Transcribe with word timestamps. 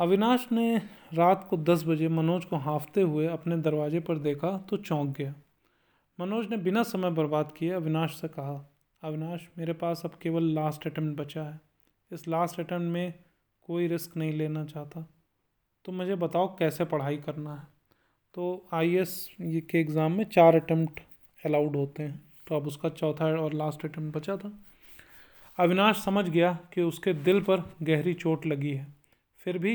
अविनाश 0.00 0.46
ने 0.52 0.76
रात 1.14 1.46
को 1.50 1.56
दस 1.56 1.82
बजे 1.84 2.08
मनोज 2.08 2.44
को 2.44 2.56
हाँफते 2.56 3.02
हुए 3.02 3.26
अपने 3.26 3.56
दरवाजे 3.56 4.00
पर 4.00 4.18
देखा 4.18 4.56
तो 4.70 4.76
चौंक 4.76 5.16
गया। 5.16 5.34
मनोज 6.18 6.46
ने 6.50 6.56
बिना 6.56 6.82
समय 6.82 7.10
बर्बाद 7.10 7.52
किए 7.56 7.70
अविनाश 7.70 8.14
से 8.20 8.28
कहा, 8.28 8.54
अविनाश, 9.02 9.46
मेरे 9.58 9.72
पास 9.72 10.02
अब 10.04 10.14
केवल 10.22 10.44
लास्ट 10.54 10.86
अटैम्प्ट 10.86 11.20
बचा 11.20 11.42
है। 11.42 11.60
इस 12.10 12.26
लास्ट 12.28 12.60
अटैम्प्ट 12.60 12.92
में 12.92 13.14
कोई 13.68 13.88
रिस्क 13.88 14.16
नहीं 14.16 14.32
लेना 14.32 14.64
चाहता। 14.64 15.06
तो 15.84 15.92
मुझे 15.92 16.14
बताओ 16.14 16.56
कैसे 16.56 16.84
पढ़ाई 16.84 17.16
करना 17.16 17.54
है? 17.54 17.66
तो 18.34 18.68
आई 18.72 18.96
एस 18.96 19.28
के 19.40 19.78
एग्ज़ाम 19.78 20.12
में 20.12 20.24
चार 20.24 20.56
अटैम्प्ट 20.56 21.00
अलाउड 21.44 21.76
होते 21.76 22.02
हैं। 22.02 22.20
तो 22.46 22.56
अब 22.56 22.66
उसका 22.66 22.88
चौथा 22.88 23.26
और 23.36 23.54
लास्ट 23.54 23.84
अटैम्प्ट 23.84 24.16
बचा 24.16 24.36
था। 24.36 24.52
अविनाश 25.58 26.04
समझ 26.04 26.28
गया 26.28 26.58
कि 26.74 26.82
उसके 26.82 27.12
दिल 27.14 27.40
पर 27.40 27.70
गहरी 27.82 28.14
चोट 28.14 28.46
लगी 28.46 28.72
है। 28.72 28.86
फिर 29.40 29.58
भी 29.58 29.72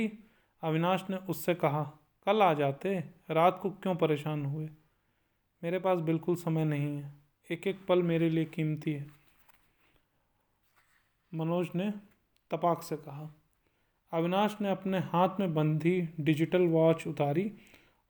अविनाश 0.65 1.05
ने 1.09 1.17
उससे 1.17 1.55
कहा, 1.55 1.83
कल 2.25 2.41
आ 2.41 2.53
जाते, 2.53 3.03
रात 3.31 3.59
को 3.61 3.69
क्यों 3.69 3.95
परेशान 3.95 4.45
हुए? 4.45 4.69
मेरे 5.63 5.79
पास 5.79 5.99
बिल्कुल 5.99 6.35
समय 6.35 6.65
नहीं 6.65 6.97
है। 6.97 7.13
एक 7.51 7.67
एक 7.67 7.85
पल 7.85 8.03
मेरे 8.03 8.29
लिए 8.29 8.45
कीमती 8.45 8.93
है। 8.93 9.07
मनोज 11.33 11.69
ने 11.75 11.91
तपाक 12.51 12.83
से 12.83 12.97
कहा। 12.97 13.29
अविनाश 14.11 14.57
ने 14.61 14.69
अपने 14.69 14.99
हाथ 14.99 15.29
में 15.39 15.53
बंधी 15.53 16.09
डिजिटल 16.19 16.67
वॉच 16.67 17.07
उतारी 17.07 17.53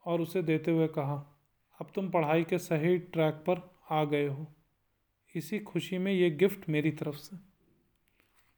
और 0.06 0.22
उसे 0.22 0.44
देते 0.44 0.72
हुए 0.72 0.88
कहा, 0.88 1.40
अब 1.81 1.92
तुम 1.95 2.09
पढ़ाई 2.09 2.44
के 2.44 2.58
सही 2.58 2.98
ट्रैक 2.98 3.34
पर 3.34 3.76
आ 3.90 4.03
गए 4.03 4.28
हो। 4.28 4.48
इसी 5.36 5.59
खुशी 5.59 5.98
में 5.98 6.14
ये 6.14 6.31
गिफ्ट 6.31 6.70
मेरी 6.70 6.92
तरफ़ 6.92 7.16
से। 7.16 7.38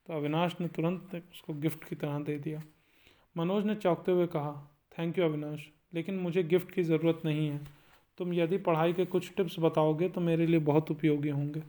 तो 0.05 0.13
अविनाश 0.13 0.55
ने 0.61 0.67
तुरंत 0.67 1.23
उसको 1.31 1.53
गिफ्ट 1.53 1.83
की 1.83 1.95
तरह 1.95 2.19
दे 2.19 2.37
दिया। 2.37 2.61
मनोज 3.37 3.65
ने 3.65 3.75
चौंकते 3.75 4.11
हुए 4.11 4.27
कहा 4.27 4.51
थैंक 4.91 5.17
यू 5.19 5.25
अविनाश, 5.25 5.67
लेकिन 5.93 6.15
मुझे 6.15 6.43
गिफ्ट 6.43 6.71
की 6.71 6.83
ज़रूरत 6.83 7.21
नहीं 7.25 7.47
है। 7.49 7.59
तुम 8.17 8.33
यदि 8.33 8.57
पढ़ाई 8.57 8.93
के 8.93 9.05
कुछ 9.05 9.31
टिप्स 9.37 9.59
बताओगे 9.59 10.09
तो 10.09 10.21
मेरे 10.21 10.47
लिए 10.47 10.59
बहुत 10.59 10.91
उपयोगी 10.91 11.29
होंगे। 11.29 11.63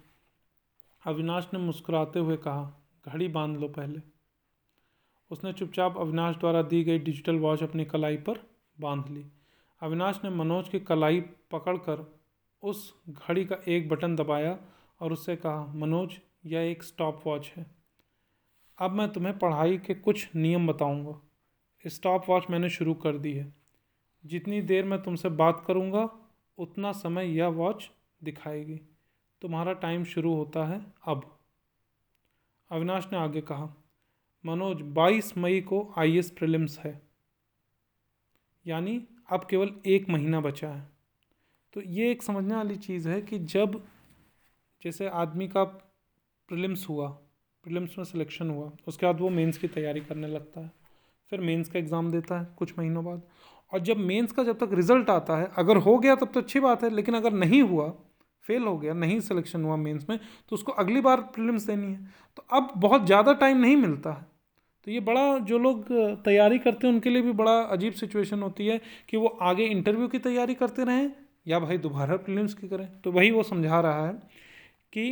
अविनाश 1.02 1.48
ने 1.54 1.60
मुस्कुराते 1.60 2.18
हुए 2.18 2.36
कहा, 2.36 2.72
घड़ी 3.06 3.28
बाँध 3.28 3.58
लो 3.60 3.68
पहले। 3.68 4.00
उसने 5.30 5.52
चुपचाप 5.52 5.98
अविनाश 5.98 6.36
द्वारा 6.36 6.62
दी 6.62 6.82
गई 6.84 6.98
डिजिटल 6.98 7.36
वॉच 7.36 7.62
अपनी 7.62 7.84
कलाई 7.84 8.16
पर 8.16 8.42
बाँध 8.80 9.08
ली। 9.08 9.24
अविनाश 9.82 10.20
ने 10.24 10.30
मनोज 10.30 10.68
की 10.68 10.80
कलाई 10.80 11.20
पकड़कर 11.50 12.06
उस 12.62 12.94
घड़ी 13.08 13.44
का 13.44 13.56
एक 13.68 13.88
बटन 13.88 14.16
दबाया 14.16 14.58
और 15.00 15.12
उससे 15.12 15.36
कहा, 15.36 15.72
मनोज, 15.74 16.18
यह 16.46 16.60
एक 16.60 16.82
स्टॉप 16.82 17.22
वॉच 17.26 17.52
है। 17.56 17.66
अब 18.78 18.90
मैं 18.90 19.08
तुम्हें 19.08 19.38
पढ़ाई 19.38 19.78
के 19.78 19.94
कुछ 19.94 20.28
नियम 20.36 20.66
बताऊँगा। 20.66 21.20
स्टॉप 21.86 22.24
वॉच 22.28 22.44
मैंने 22.50 22.70
शुरू 22.70 22.94
कर 22.94 23.18
दी 23.18 23.32
है। 23.32 23.54
जितनी 24.26 24.62
देर 24.62 24.84
मैं 24.84 25.02
तुमसे 25.02 25.28
बात 25.28 25.64
करूँगा, 25.66 26.30
उतना 26.58 26.92
समय 26.92 27.36
यह 27.36 27.46
वॉच 27.46 27.90
दिखाएगी। 28.24 28.80
तुम्हारा 29.42 29.72
टाइम 29.72 30.04
शुरू 30.04 30.34
होता 30.34 30.66
है 30.66 30.86
अब। 31.04 31.38
अविनाश 32.70 33.08
ने 33.12 33.18
आगे 33.18 33.40
कहा, 33.40 33.74
मनोज 34.46 34.82
22 34.82 35.38
मई 35.38 35.60
को 35.60 35.94
आई 35.96 36.18
एस 36.18 36.30
प्रिलिम्स 36.30 36.78
है। 36.78 37.02
यानी 38.66 39.06
अब 39.30 39.46
केवल 39.50 39.74
एक 39.86 40.08
महीना 40.08 40.40
बचा 40.40 40.70
है। 40.70 40.88
तो 41.72 41.80
ये 41.80 42.10
एक 42.10 42.22
समझने 42.22 42.54
वाली 42.54 42.76
चीज़ 42.76 43.08
है 43.08 43.22
कि 43.22 43.38
जब 43.38 43.86
जैसे 44.82 45.08
आदमी 45.08 45.48
का 45.48 45.64
प्रिलिम्स 46.48 46.88
हुआ, 46.88 47.08
प्रिलिम्स 47.62 47.98
में 47.98 48.04
सिलेक्शन 48.04 48.50
हुआ, 48.50 48.72
उसके 48.88 49.06
बाद 49.06 49.20
वो 49.20 49.28
मेंस 49.28 49.58
की 49.58 49.68
तैयारी 49.68 50.00
करने 50.00 50.26
लगता 50.26 50.60
है। 50.60 50.77
फिर 51.32 51.40
मेंस 51.40 51.68
का 51.68 51.78
एग्ज़ाम 51.78 52.10
देता 52.10 52.38
है 52.40 52.46
कुछ 52.56 52.78
महीनों 52.78 53.04
बाद। 53.04 53.22
और 53.72 53.80
जब 53.80 53.96
मेंस 53.98 54.32
का 54.32 54.44
जब 54.44 54.58
तक 54.58 54.70
रिज़ल्ट 54.74 55.10
आता 55.10 55.36
है, 55.36 55.50
अगर 55.56 55.76
हो 55.78 55.98
गया 55.98 56.14
तब 56.14 56.30
तो 56.34 56.40
अच्छी 56.40 56.60
बात 56.60 56.84
है, 56.84 56.90
लेकिन 56.90 57.14
अगर 57.14 57.32
नहीं 57.34 57.62
हुआ, 57.62 57.88
फेल 58.44 58.62
हो 58.62 58.76
गया, 58.78 58.92
नहीं 58.94 59.18
सिलेक्शन 59.20 59.64
हुआ 59.64 59.76
मेंस 59.76 60.06
में 60.10 60.18
तो 60.18 60.54
उसको 60.54 60.72
अगली 60.74 61.00
बार 61.00 61.20
प्रीलिम्स 61.34 61.62
देनी 61.62 61.86
है। 61.86 62.06
तो 62.36 62.42
अब 62.52 62.72
बहुत 62.76 63.06
ज़्यादा 63.06 63.32
टाइम 63.34 63.56
नहीं 63.56 63.76
मिलता 63.76 64.12
है। 64.12 64.26
तो 64.86 64.90
ये 64.90 65.00
बड़ा 65.00 65.38
जो 65.40 65.58
लोग 65.58 65.86
तैयारी 66.24 66.58
करते 66.58 66.86
हैं, 66.86 66.94
उनके 66.94 67.10
लिए 67.10 67.22
भी 67.22 67.32
बड़ा 67.34 67.60
अजीब 67.62 67.92
सिचुएशन 67.94 68.42
होती 68.42 68.66
है 68.66 68.80
कि 69.08 69.16
वो 69.16 69.26
आगे 69.42 69.64
इंटरव्यू 69.66 70.08
की 70.08 70.18
तैयारी 70.18 70.54
करते 70.54 70.84
रहें 70.84 71.10
या 71.48 71.58
भाई 71.60 71.78
दोबारा 71.78 72.16
प्रीलिम्स 72.18 72.54
की 72.54 72.68
करें। 72.68 72.88
तो 73.00 73.12
वही 73.12 73.30
वो 73.30 73.42
समझा 73.42 73.80
रहा 73.80 74.06
है 74.06 74.12
कि 74.92 75.04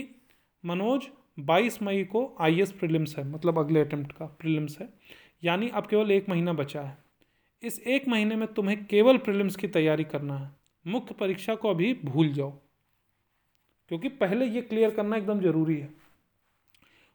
मनोज 0.64 1.08
22 1.40 1.80
मई 1.82 2.02
को 2.04 2.24
आई 2.40 2.60
एस 2.60 2.72
प्रिलिम्स 2.72 3.16
है 3.18 3.26
मतलब 3.28 3.58
अगले 3.58 3.80
अटेम्प्ट 3.80 4.12
का 4.12 4.26
प्रिलिम्स 4.40 4.78
है। 4.80 4.88
यानी 5.46 5.68
अब 5.68 5.86
केवल 5.86 6.10
एक 6.10 6.28
महीना 6.28 6.52
बचा 6.52 6.82
है। 6.82 6.98
इस 7.62 7.80
एक 7.80 8.08
महीने 8.08 8.36
में 8.36 8.54
तुम्हें 8.54 8.86
केवल 8.86 9.18
प्रीलिम्स 9.18 9.56
की 9.56 9.68
तैयारी 9.68 10.04
करना 10.04 10.38
है। 10.38 10.50
मुख्य 10.86 11.14
परीक्षा 11.14 11.54
को 11.54 11.70
अभी 11.70 12.00
भूल 12.04 12.28
जाओ। 12.28 12.50
क्योंकि 13.88 14.08
पहले 14.08 14.46
ये 14.46 14.62
क्लियर 14.62 14.90
करना 14.90 15.16
एकदम 15.16 15.40
ज़रूरी 15.40 15.76
है। 15.76 15.94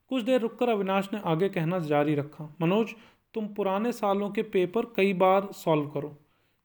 कुछ 0.09 0.24
देर 0.24 0.42
रुककर 0.42 0.69
अविनाश 0.69 1.09
ने 1.14 1.19
आगे 1.25 1.50
कहना 1.50 1.80
जारी 1.80 2.16
रखा, 2.16 2.56
मनोज, 2.62 2.94
तुम 3.34 3.47
पुराने 3.47 3.92
सालों 3.92 4.30
के 4.30 4.42
पेपर 4.42 4.86
कई 4.86 5.13
बार 5.13 5.52
सॉल्व 5.52 5.90
करो। 5.90 6.18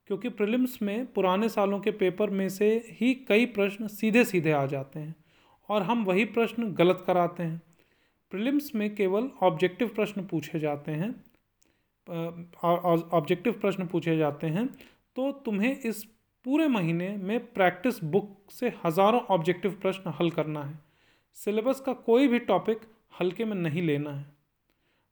क्योंकि 0.07 0.29
प्रीलिम्स 0.29 0.83
में 0.83 1.13
पुराने 1.13 1.49
सालों 1.49 1.81
के 1.81 1.91
पेपर 1.91 2.31
में 2.31 2.49
से 2.49 2.85
ही 2.89 3.15
कई 3.15 3.47
प्रश्न 3.47 3.87
सीधे 3.87 4.25
सीधे 4.25 4.53
आ 4.53 4.67
जाते 4.67 5.01
हैं 5.01 5.15
और 5.69 5.83
हम 5.83 6.05
वही 6.05 6.25
प्रश्न 6.25 6.73
गलत 6.73 7.05
कराते 7.07 7.43
हैं। 7.43 7.63
प्रीलिम्स 8.31 8.75
में 8.75 8.95
केवल 8.95 9.31
ऑब्जेक्टिव 9.43 9.89
प्रश्न 9.89 10.27
पूछे 10.27 10.61
जाते 10.61 10.93
हैं। 10.93 11.25
ऑब्जेक्टिव 12.07 13.53
प्रश्न 13.53 13.87
पूछे 13.87 14.17
जाते 14.17 14.47
हैं 14.49 14.67
तो 15.17 15.31
तुम्हें 15.45 15.79
इस 15.79 16.05
पूरे 16.47 16.67
महीने 16.69 17.09
में 17.19 17.39
प्रैक्टिस 17.53 18.03
बुक 18.05 18.51
से 18.51 18.73
हज़ारों 18.85 19.21
ऑब्जेक्टिव 19.31 19.73
प्रश्न 19.83 20.13
हल 20.21 20.31
करना 20.31 20.63
है। 20.63 20.79
सिलेबस 21.37 21.81
का 21.81 21.93
कोई 21.93 22.29
भी 22.29 22.39
टॉपिक 22.41 22.81
हल्के 23.21 23.45
में 23.45 23.57
नहीं 23.57 23.83
लेना 23.83 24.11
है। 24.11 24.25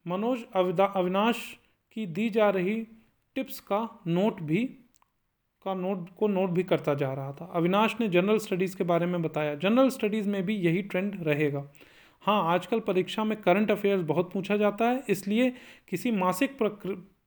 मनोज, 0.06 0.44
अविदा, 0.54 0.84
अविनाश 0.87 1.37
की 1.97 2.06
दी 2.09 2.28
जा 2.31 2.50
रही 2.50 2.77
टिप्स 3.37 3.60
का 3.60 3.88
नोट 4.06 4.41
भी, 4.43 4.65
का 5.66 5.75
नोट 5.75 6.09
को 6.19 6.28
नोट 6.28 6.50
भी 6.50 6.62
करता 6.62 6.94
जा 6.94 7.12
रहा 7.12 7.33
था। 7.33 7.50
अविनाश 7.54 7.97
ने 8.00 8.09
जनरल 8.09 8.38
स्टडीज़ 8.38 8.77
के 8.77 8.84
बारे 8.84 9.06
में 9.06 9.22
बताया। 9.22 9.54
जनरल 9.56 9.88
स्टडीज़ 9.91 10.28
में 10.28 10.43
भी 10.43 10.56
यही 10.56 10.83
ट्रेंड 10.84 11.16
रहेगा। 11.22 11.65
हाँ 12.24 12.42
आजकल 12.52 12.80
परीक्षा 12.80 13.24
में 13.24 13.40
करंट 13.42 13.70
अफेयर्स 13.70 14.02
बहुत 14.02 14.32
पूछा 14.32 14.56
जाता 14.56 14.88
है, 14.88 15.02
इसलिए 15.08 15.50
किसी 15.88 16.10
मासिक 16.12 16.56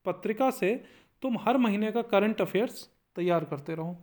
पत्रिका 0.06 0.50
से 0.50 0.74
तुम 1.22 1.38
हर 1.38 1.56
महीने 1.58 1.90
का 1.92 2.02
करंट 2.04 2.40
अफेयर्स 2.40 2.82
तैयार 3.16 3.44
करते 3.44 3.74
रहो। 3.74 3.96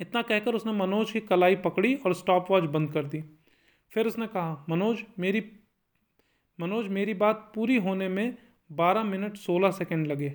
इतना 0.00 0.22
कहकर 0.22 0.54
उसने 0.54 0.72
मनोज 0.72 1.10
की 1.10 1.20
कलाई 1.22 1.56
पकड़ी 1.58 1.94
और 1.96 2.14
स्टॉप 2.14 2.50
वॉच 2.50 2.62
बंद 2.64 2.92
कर 2.92 3.04
दी। 3.04 3.22
फिर 3.92 4.06
उसने 4.06 4.26
कहा, 4.26 4.64
मनोज, 4.68 5.04
मेरी 5.18 5.44
मनोज, 6.58 6.88
मेरी 6.88 7.14
बात 7.14 7.50
पूरी 7.54 7.76
होने 7.78 8.08
में 8.08 8.36
बारह 8.70 9.04
मिनट 9.04 9.36
सोलह 9.36 9.70
सेकेंड 9.70 10.06
लगे। 10.06 10.34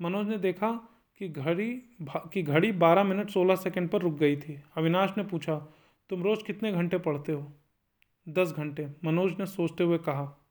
मनोज 0.00 0.28
ने 0.28 0.38
देखा 0.38 0.70
कि 1.20 1.28
घड़ी 1.28 1.70
की 2.32 2.42
घड़ी 2.42 2.72
बारह 2.74 3.04
मिनट 3.04 3.30
सोलह 3.30 3.56
सेकेंड 3.56 3.88
पर 3.88 4.02
रुक 4.02 4.14
गई 4.14 4.36
थी। 4.36 4.62
अविनाश 4.76 5.12
ने 5.18 5.24
पूछा, 5.24 5.56
तुम 6.10 6.22
रोज़ 6.22 6.44
कितने 6.44 6.72
घंटे 6.72 6.98
पढ़ते 6.98 7.32
हो? 7.32 7.52
दस 8.28 8.52
घंटे, 8.52 8.88
मनोज 9.04 9.32
ने 9.38 9.46
सोचते 9.46 9.84
हुए 9.84 9.98
कहा। 9.98 10.46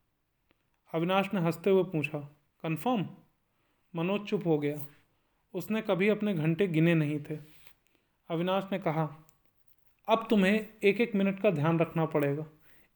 अविनाश 0.94 1.30
ने 1.34 1.42
हँसते 1.42 1.70
हुए 1.70 1.84
पूछा, 1.84 2.20
कन्फर्म? 2.64 3.10
मनोज 3.96 4.22
चुप 4.22 4.48
हो 4.48 4.60
गया। 4.60 4.78
उसने 5.54 5.82
कभी 5.82 6.10
अपने 6.10 6.34
घंटे 6.34 6.68
गिने 6.68 6.96
नहीं 6.96 7.20
थे। 7.20 7.38
अविनाश 8.30 8.68
ने 8.72 8.80
कहा, 8.80 9.26
अब 10.10 10.28
तुम्हें 10.30 10.68
एक 10.84 11.02
एक 11.02 11.16
मिनट 11.16 11.40
का 11.40 11.50
ध्यान 11.50 11.80
रखना 11.80 12.06
पड़ेगा। 12.06 12.46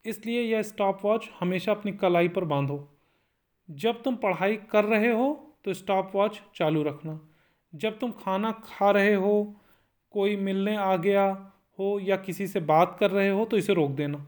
इसलिए 0.05 0.41
यह 0.41 0.61
स्टॉप 0.61 1.05
वॉच 1.05 1.29
हमेशा 1.39 1.71
अपनी 1.71 1.91
कलाई 1.91 2.27
पर 2.27 2.45
बांधो। 2.45 2.97
जब 3.71 4.01
तुम 4.03 4.15
पढ़ाई 4.15 4.55
कर 4.55 4.85
रहे 4.85 5.11
हो 5.11 5.57
तो 5.65 5.73
स्टॉप 5.73 6.11
वॉच 6.15 6.41
चालू 6.55 6.83
रखना। 6.83 7.19
जब 7.75 7.99
तुम 7.99 8.11
खाना 8.11 8.51
खा 8.51 8.91
रहे 8.91 9.13
हो, 9.13 9.55
कोई 10.11 10.35
मिलने 10.35 10.75
आ 10.75 10.95
गया 10.95 11.53
हो 11.79 11.99
या 11.99 12.17
किसी 12.17 12.47
से 12.47 12.59
बात 12.59 12.97
कर 12.99 13.11
रहे 13.11 13.29
हो 13.29 13.45
तो 13.45 13.57
इसे 13.57 13.73
रोक 13.73 13.91
देना। 13.91 14.25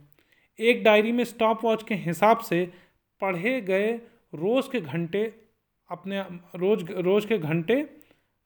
एक 0.62 0.84
डायरी 0.84 1.12
में 1.12 1.24
स्टॉप 1.24 1.63
वॉच 1.63 1.84
के 1.84 1.96
हिसाब 1.96 2.40
से 2.40 2.66
पढ़े 3.22 3.62
गए 3.62 3.92
रोज़ 4.34 4.69
के 4.72 4.81
घंटे 4.81 5.24
अपने, 5.90 6.19
रोज, 6.56 6.92
रोज़ 6.92 7.28
के 7.28 7.38
घंटे 7.38 8.02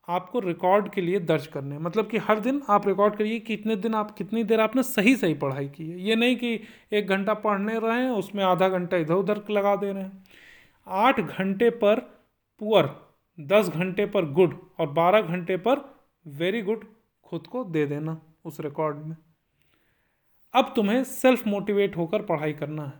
आपको 0.07 0.39
रिकॉर्ड 0.39 0.89
के 0.93 1.01
लिए 1.01 1.19
दर्ज 1.19 1.47
करने 1.47 1.77
मतलब 1.77 2.07
कि 2.07 2.17
हर 2.17 2.39
दिन 2.39 2.61
आप 2.69 2.87
रिकॉर्ड 2.87 3.15
करिए 3.15 3.39
कि 3.39 3.55
कितने 3.55 3.75
दिन 3.75 3.95
आप, 3.95 4.11
कितनी 4.17 4.43
देर 4.43 4.59
आपने 4.59 4.83
सही 4.83 5.15
सही 5.15 5.33
पढ़ाई 5.33 5.67
की 5.67 5.89
है। 5.89 5.99
ये 5.99 6.15
नहीं 6.15 6.35
कि 6.35 6.59
एक 6.93 7.07
घंटा 7.07 7.33
पढ़ने 7.33 7.79
रहे 7.79 8.01
हैं, 8.01 8.09
उसमें 8.09 8.43
आधा 8.43 8.69
घंटा 8.69 8.97
इधर 8.97 9.13
उधर 9.13 9.41
लगा 9.49 9.75
दे 9.75 9.91
रहे 9.93 10.03
हैं। 10.03 10.23
आठ 10.87 11.19
घंटे 11.19 11.69
पर 11.69 11.99
पुअर 12.59 12.89
दस 13.39 13.69
घंटे 13.69 14.05
पर 14.05 14.25
गुड 14.31 14.57
और 14.79 14.89
बारह 14.89 15.21
घंटे 15.21 15.57
पर 15.57 15.81
वेरी 16.27 16.61
गुड 16.61 16.85
खुद 17.23 17.47
को 17.47 17.63
दे 17.63 17.85
देना 17.85 18.21
उस 18.45 18.59
रिकॉर्ड 18.59 18.97
में। 18.97 19.15
अब 20.55 20.71
तुम्हें 20.75 21.03
सेल्फ 21.03 21.47
मोटिवेट 21.47 21.97
होकर 21.97 22.21
पढ़ाई 22.21 22.53
करना 22.53 22.83
है। 22.83 22.93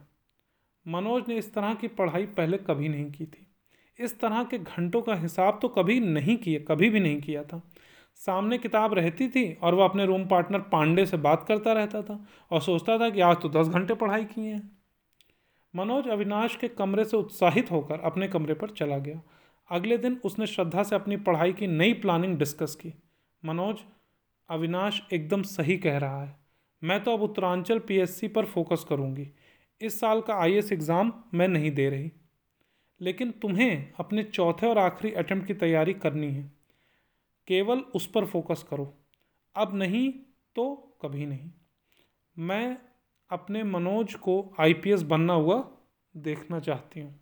मनोज 0.86 1.24
ने 1.28 1.38
इस 1.38 1.54
तरह 1.54 1.74
की 1.74 1.88
पढ़ाई 1.88 2.26
पहले 2.26 2.58
कभी 2.58 2.90
नहीं 2.90 3.12
की 3.12 3.26
थी। 3.26 3.48
इस 4.00 4.20
तरह 4.20 4.44
के 4.44 4.58
घंटों 4.58 5.02
का 5.02 5.16
हिसाब 5.16 5.60
तो 5.62 5.68
कभी 5.68 6.00
नहीं 6.00 6.38
किया, 6.38 6.60
कभी 6.68 6.90
भी 6.90 7.00
नहीं 7.00 7.22
किया 7.22 7.44
था। 7.44 7.62
सामने 8.20 8.58
किताब 8.58 8.94
रहती 8.94 9.28
थी 9.28 9.52
और 9.54 9.76
वह 9.76 9.86
अपने 9.86 10.06
रूम 10.06 10.26
पार्टनर 10.26 10.60
पांडे 10.60 11.06
से 11.06 11.18
बात 11.18 11.46
करता 11.48 11.74
रहता 11.74 12.02
था 12.02 12.26
और 12.52 12.62
सोचता 12.62 12.98
था 12.98 13.10
कि 13.10 13.22
आज 13.22 13.42
तो 13.42 13.50
दस 13.50 13.68
घंटे 13.68 13.94
पढ़ाई 13.94 14.26
किए 14.26 14.54
हैं। 14.54 14.70
मनोज 15.74 16.08
अविनाश 16.08 16.56
के 16.56 16.68
कमरे 16.68 17.06
से 17.06 17.18
उत्साहित 17.18 17.72
होकर 17.72 18.00
अपने 18.02 18.28
कमरे 18.28 18.54
पर 18.54 18.70
चला 18.70 18.98
गया। 18.98 19.22
अगले 19.70 19.98
दिन 19.98 20.22
उसने 20.26 20.48
श्रद्धा 20.48 20.84
से 20.84 20.96
अपनी 20.96 21.18
पढ़ाई 21.18 21.54
की 21.54 21.68
नई 21.68 21.94
प्लानिंग 21.94 22.38
डिस्कस 22.38 22.76
की। 22.76 22.94
मनोज, 23.44 23.78
अविनाश 24.50 25.02
एकदम 25.14 25.42
सही 25.42 25.78
कह 25.78 25.98
रहा 25.98 26.24
है। 26.24 26.45
मैं 26.82 27.04
तो 27.04 27.14
अब 27.14 27.22
उत्तरांचल 27.22 27.80
पीएससी 27.80 28.28
पर 28.28 28.46
फोकस 28.46 28.86
करूँगी। 28.90 29.28
इस 29.82 30.00
साल 30.00 30.22
का 30.22 30.36
आईएएस 30.36 30.72
एग्ज़ाम 30.72 31.14
मैं 31.34 31.48
नहीं 31.48 31.72
दे 31.72 31.90
रही। 31.90 32.12
लेकिन 33.02 33.32
तुम्हें 33.32 33.94
अपने 34.00 34.24
चौथे 34.24 34.68
और 34.68 34.78
आखिरी 34.78 35.14
अटेम्प्ट 35.14 35.48
की 35.48 35.54
तैयारी 35.54 35.94
करनी 35.94 36.32
है। 36.32 36.44
केवल 37.48 37.80
उस 37.96 38.06
पर 38.08 38.26
फोकस 38.26 38.66
करो। 38.70 38.94
अब 39.56 39.76
नहीं 39.76 40.12
तो 40.56 40.74
कभी 41.02 41.26
नहीं। 41.26 41.50
मैं 42.38 42.78
अपने 43.30 43.64
मनोज 43.64 44.14
को 44.14 44.54
आईपीएस 44.60 45.02
बनना 45.02 45.34
हुआ 45.34 45.64
देखना 46.16 46.60
चाहती 46.60 47.00
हूँ। 47.00 47.20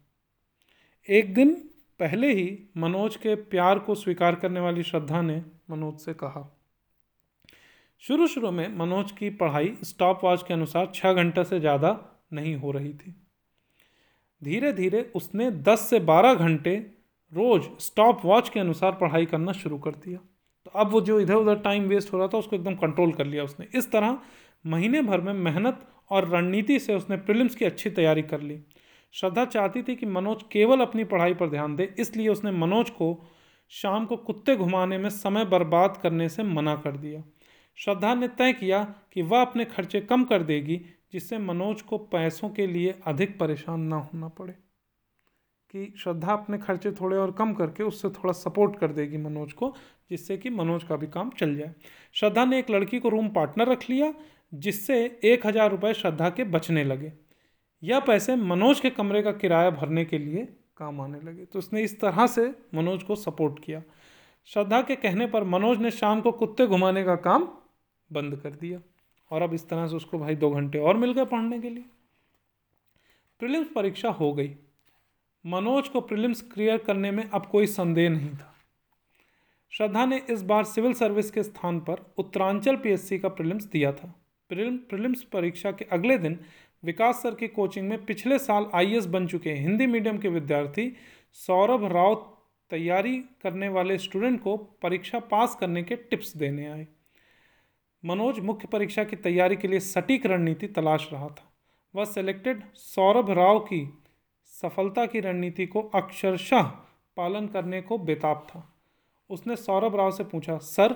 एक 1.09 1.33
दिन 1.33 1.53
पहले 1.99 2.33
ही 2.33 2.69
मनोज 2.77 3.15
के 3.15 3.35
प्यार 3.35 3.79
को 3.79 3.95
स्वीकार 3.95 4.35
करने 4.35 4.59
वाली 4.59 4.83
श्रद्धा 4.83 5.21
ने 5.21 5.41
मनोज 5.69 5.99
से 5.99 6.13
कहा 6.13 6.41
शुरू 8.03 8.25
शुरू 8.27 8.49
में 8.51 8.75
मनोज 8.77 9.11
की 9.11 9.29
पढ़ाई 9.29 9.71
स्टॉप 9.83 10.23
वॉच 10.23 10.43
के 10.43 10.53
अनुसार 10.53 10.91
छः 10.95 11.13
घंटे 11.13 11.43
से 11.43 11.59
ज़्यादा 11.59 11.89
नहीं 12.33 12.55
हो 12.55 12.71
रही 12.71 12.93
थी। 12.93 13.13
धीरे 14.41 14.71
धीरे 14.73 15.01
उसने 15.15 15.49
10 15.51 15.87
से 15.89 15.99
12 15.99 16.33
घंटे 16.33 16.75
रोज़ 17.33 17.67
स्टॉप 17.79 18.21
वॉच 18.25 18.49
के 18.49 18.59
अनुसार 18.59 18.91
पढ़ाई 18.91 19.25
करना 19.25 19.51
शुरू 19.51 19.77
कर 19.77 19.91
दिया। 19.91 20.19
तो 20.65 20.71
अब 20.71 20.91
वो 20.91 21.01
जो 21.01 21.19
इधर 21.19 21.35
उधर 21.35 21.59
टाइम 21.59 21.83
वेस्ट 21.83 22.13
हो 22.13 22.17
रहा 22.17 22.27
था, 22.27 22.37
उसको 22.37 22.55
एकदम 22.55 22.75
कंट्रोल 22.75 23.11
कर 23.11 23.25
लिया 23.25 23.43
उसने। 23.43 23.67
इस 23.75 23.91
तरह 23.91 24.17
महीने 24.65 25.01
भर 25.01 25.21
में 25.21 25.33
मेहनत 25.33 25.87
और 26.09 26.27
रणनीति 26.29 26.79
से 26.79 26.95
उसने 26.95 27.17
प्रिलिम्स 27.17 27.55
की 27.55 27.65
अच्छी 27.65 27.89
तैयारी 27.89 28.21
कर 28.23 28.41
ली। 28.41 28.59
श्रद्धा 29.13 29.45
चाहती 29.45 29.83
थी 29.83 29.95
कि 29.95 30.05
मनोज 30.05 30.43
केवल 30.51 30.81
अपनी 30.81 31.03
पढ़ाई 31.03 31.33
पर 31.33 31.49
ध्यान 31.49 31.75
दे, 31.75 31.93
इसलिए 31.99 32.27
उसने 32.27 32.51
मनोज 32.51 32.89
को 32.89 33.17
शाम 33.71 34.05
को 34.05 34.15
कुत्ते 34.17 34.55
घुमाने 34.55 34.97
में 34.97 35.09
समय 35.09 35.45
बर्बाद 35.45 35.97
करने 36.03 36.29
से 36.29 36.43
मना 36.43 36.75
कर 36.75 36.97
दिया। 36.97 37.23
श्रद्धा 37.77 38.13
ने 38.13 38.27
तय 38.27 38.53
किया 38.53 38.83
कि 39.13 39.21
वह 39.21 39.41
अपने 39.41 39.65
खर्चे 39.65 40.01
कम 40.01 40.23
कर 40.23 40.43
देगी, 40.43 40.81
जिससे 41.13 41.37
मनोज 41.37 41.81
को 41.81 41.97
पैसों 41.97 42.49
के 42.49 42.67
लिए 42.67 42.95
अधिक 43.07 43.39
परेशान 43.39 43.81
ना 43.81 43.95
होना 43.95 44.27
पड़े। 44.27 44.53
कि 45.73 45.93
श्रद्धा 45.99 46.33
अपने 46.33 46.57
खर्चे 46.57 46.91
थोड़े 46.91 47.17
और 47.17 47.31
कम 47.31 47.53
करके 47.53 47.83
उससे 47.83 48.09
थोड़ा 48.09 48.31
सपोर्ट 48.33 48.79
कर 48.79 48.91
देगी 48.91 49.17
मनोज 49.17 49.53
को, 49.53 49.73
जिससे 50.09 50.37
कि 50.37 50.49
मनोज 50.49 50.83
का 50.83 50.95
भी 50.95 51.07
काम 51.07 51.29
चल 51.29 51.55
जाए। 51.55 51.73
श्रद्धा 52.13 52.45
ने 52.45 52.59
एक 52.59 52.69
लड़की 52.69 52.99
को 52.99 53.09
रूम 53.09 53.29
पार्टनर 53.29 53.67
रख 53.67 53.89
लिया, 53.89 54.13
जिससे 54.53 55.19
एक 55.23 55.47
हज़ार 55.47 55.71
रुपये 55.71 55.93
श्रद्धा 55.93 56.29
के 56.29 56.43
बचने 56.43 56.83
लगे। 56.83 57.11
यह 57.83 57.99
पैसे 57.99 58.35
मनोज 58.35 58.79
के 58.79 58.89
कमरे 58.89 59.21
का 59.21 59.31
किराया 59.31 59.69
भरने 59.69 60.05
के 60.05 60.17
लिए 60.17 60.47
काम 60.77 61.01
आने 61.01 61.19
लगे। 61.19 61.45
तो 61.45 61.59
उसने 61.59 61.81
इस 61.81 61.99
तरह 62.01 62.27
से 62.27 62.47
मनोज 62.75 63.03
को 63.03 63.15
सपोर्ट 63.15 63.63
किया। 63.63 63.81
श्रद्धा 64.45 64.81
के 64.81 64.95
कहने 64.95 65.27
पर 65.27 65.43
मनोज 65.43 65.77
ने 65.77 65.91
शाम 65.91 66.21
को 66.21 66.31
कुत्ते 66.31 66.67
घुमाने 66.67 67.03
का 67.03 67.15
काम 67.15 67.47
बंद 68.13 68.35
कर 68.35 68.51
दिया। 68.51 68.79
और 69.31 69.41
अब 69.41 69.53
इस 69.53 69.67
तरह 69.69 69.87
से 69.87 69.95
उसको 69.95 70.19
भाई 70.19 70.35
दो 70.35 70.49
घंटे 70.49 70.79
और 70.79 70.97
मिल 70.97 71.13
गए 71.13 71.25
पढ़ने 71.25 71.59
के 71.59 71.69
लिए। 71.69 71.85
प्रीलिम्स 73.39 73.67
परीक्षा 73.75 74.09
हो 74.09 74.33
गई। 74.33 74.55
मनोज 75.45 75.87
को 75.87 76.01
प्रीलिम्स 76.01 76.41
क्लियर 76.41 76.77
करने 76.77 77.11
में 77.11 77.29
अब 77.29 77.45
कोई 77.45 77.67
संदेह 77.67 78.09
नहीं 78.09 78.29
था। 78.29 78.53
श्रद्धा 79.71 80.05
ने 80.05 80.21
इस 80.29 80.41
बार 80.41 80.63
सिविल 80.63 80.93
सर्विस 80.93 81.31
के 81.31 81.43
स्थान 81.43 81.79
पर 81.79 82.13
उत्तरांचल 82.17 82.75
पीएससी 82.75 83.19
का 83.19 83.29
प्रीलिम्स 83.29 83.63
दिया 83.63 83.91
था। 83.91 84.13
प्रीलिम्स 84.49 85.23
परीक्षा 85.23 85.71
के 85.71 85.85
अगले 85.85 86.17
दिन 86.17 86.39
विकास 86.83 87.21
सर 87.23 87.35
की 87.35 87.47
कोचिंग 87.47 87.89
में 87.89 88.05
पिछले 88.05 88.39
साल 88.39 88.69
आईएएस 88.73 89.05
बन 89.05 89.27
चुके 89.27 89.53
हिंदी 89.53 89.87
मीडियम 89.87 90.17
के 90.17 90.27
विद्यार्थी 90.27 90.93
सौरभ 91.33 91.85
राव 91.85 92.15
तैयारी 92.69 93.17
करने 93.43 93.69
वाले 93.69 93.97
स्टूडेंट 93.97 94.41
को 94.41 94.57
परीक्षा 94.57 95.19
पास 95.19 95.55
करने 95.55 95.83
के 95.83 95.95
टिप्स 95.95 96.37
देने 96.37 96.67
आए। 96.67 96.87
मनोज 98.03 98.39
मुख्य 98.39 98.67
परीक्षा 98.67 99.03
की 99.03 99.15
तैयारी 99.15 99.55
के 99.55 99.67
लिए 99.67 99.79
सटीक 99.79 100.25
रणनीति 100.25 100.67
तलाश 100.67 101.07
रहा 101.13 101.27
था। 101.27 101.51
वह 101.93 102.05
सेलेक्टेड 102.05 102.63
सौरभ 102.75 103.29
राव 103.31 103.59
की 103.59 103.87
सफलता 104.53 105.05
की 105.05 105.19
रणनीति 105.19 105.65
को 105.65 105.81
अक्षरशः 105.95 106.61
पालन 107.17 107.47
करने 107.47 107.81
को 107.81 107.97
बेताब 107.97 108.45
था। 108.49 108.67
उसने 109.29 109.55
सौरभ 109.55 109.95
राव 109.95 110.11
से 110.11 110.23
पूछा, 110.23 110.57
सर, 110.57 110.95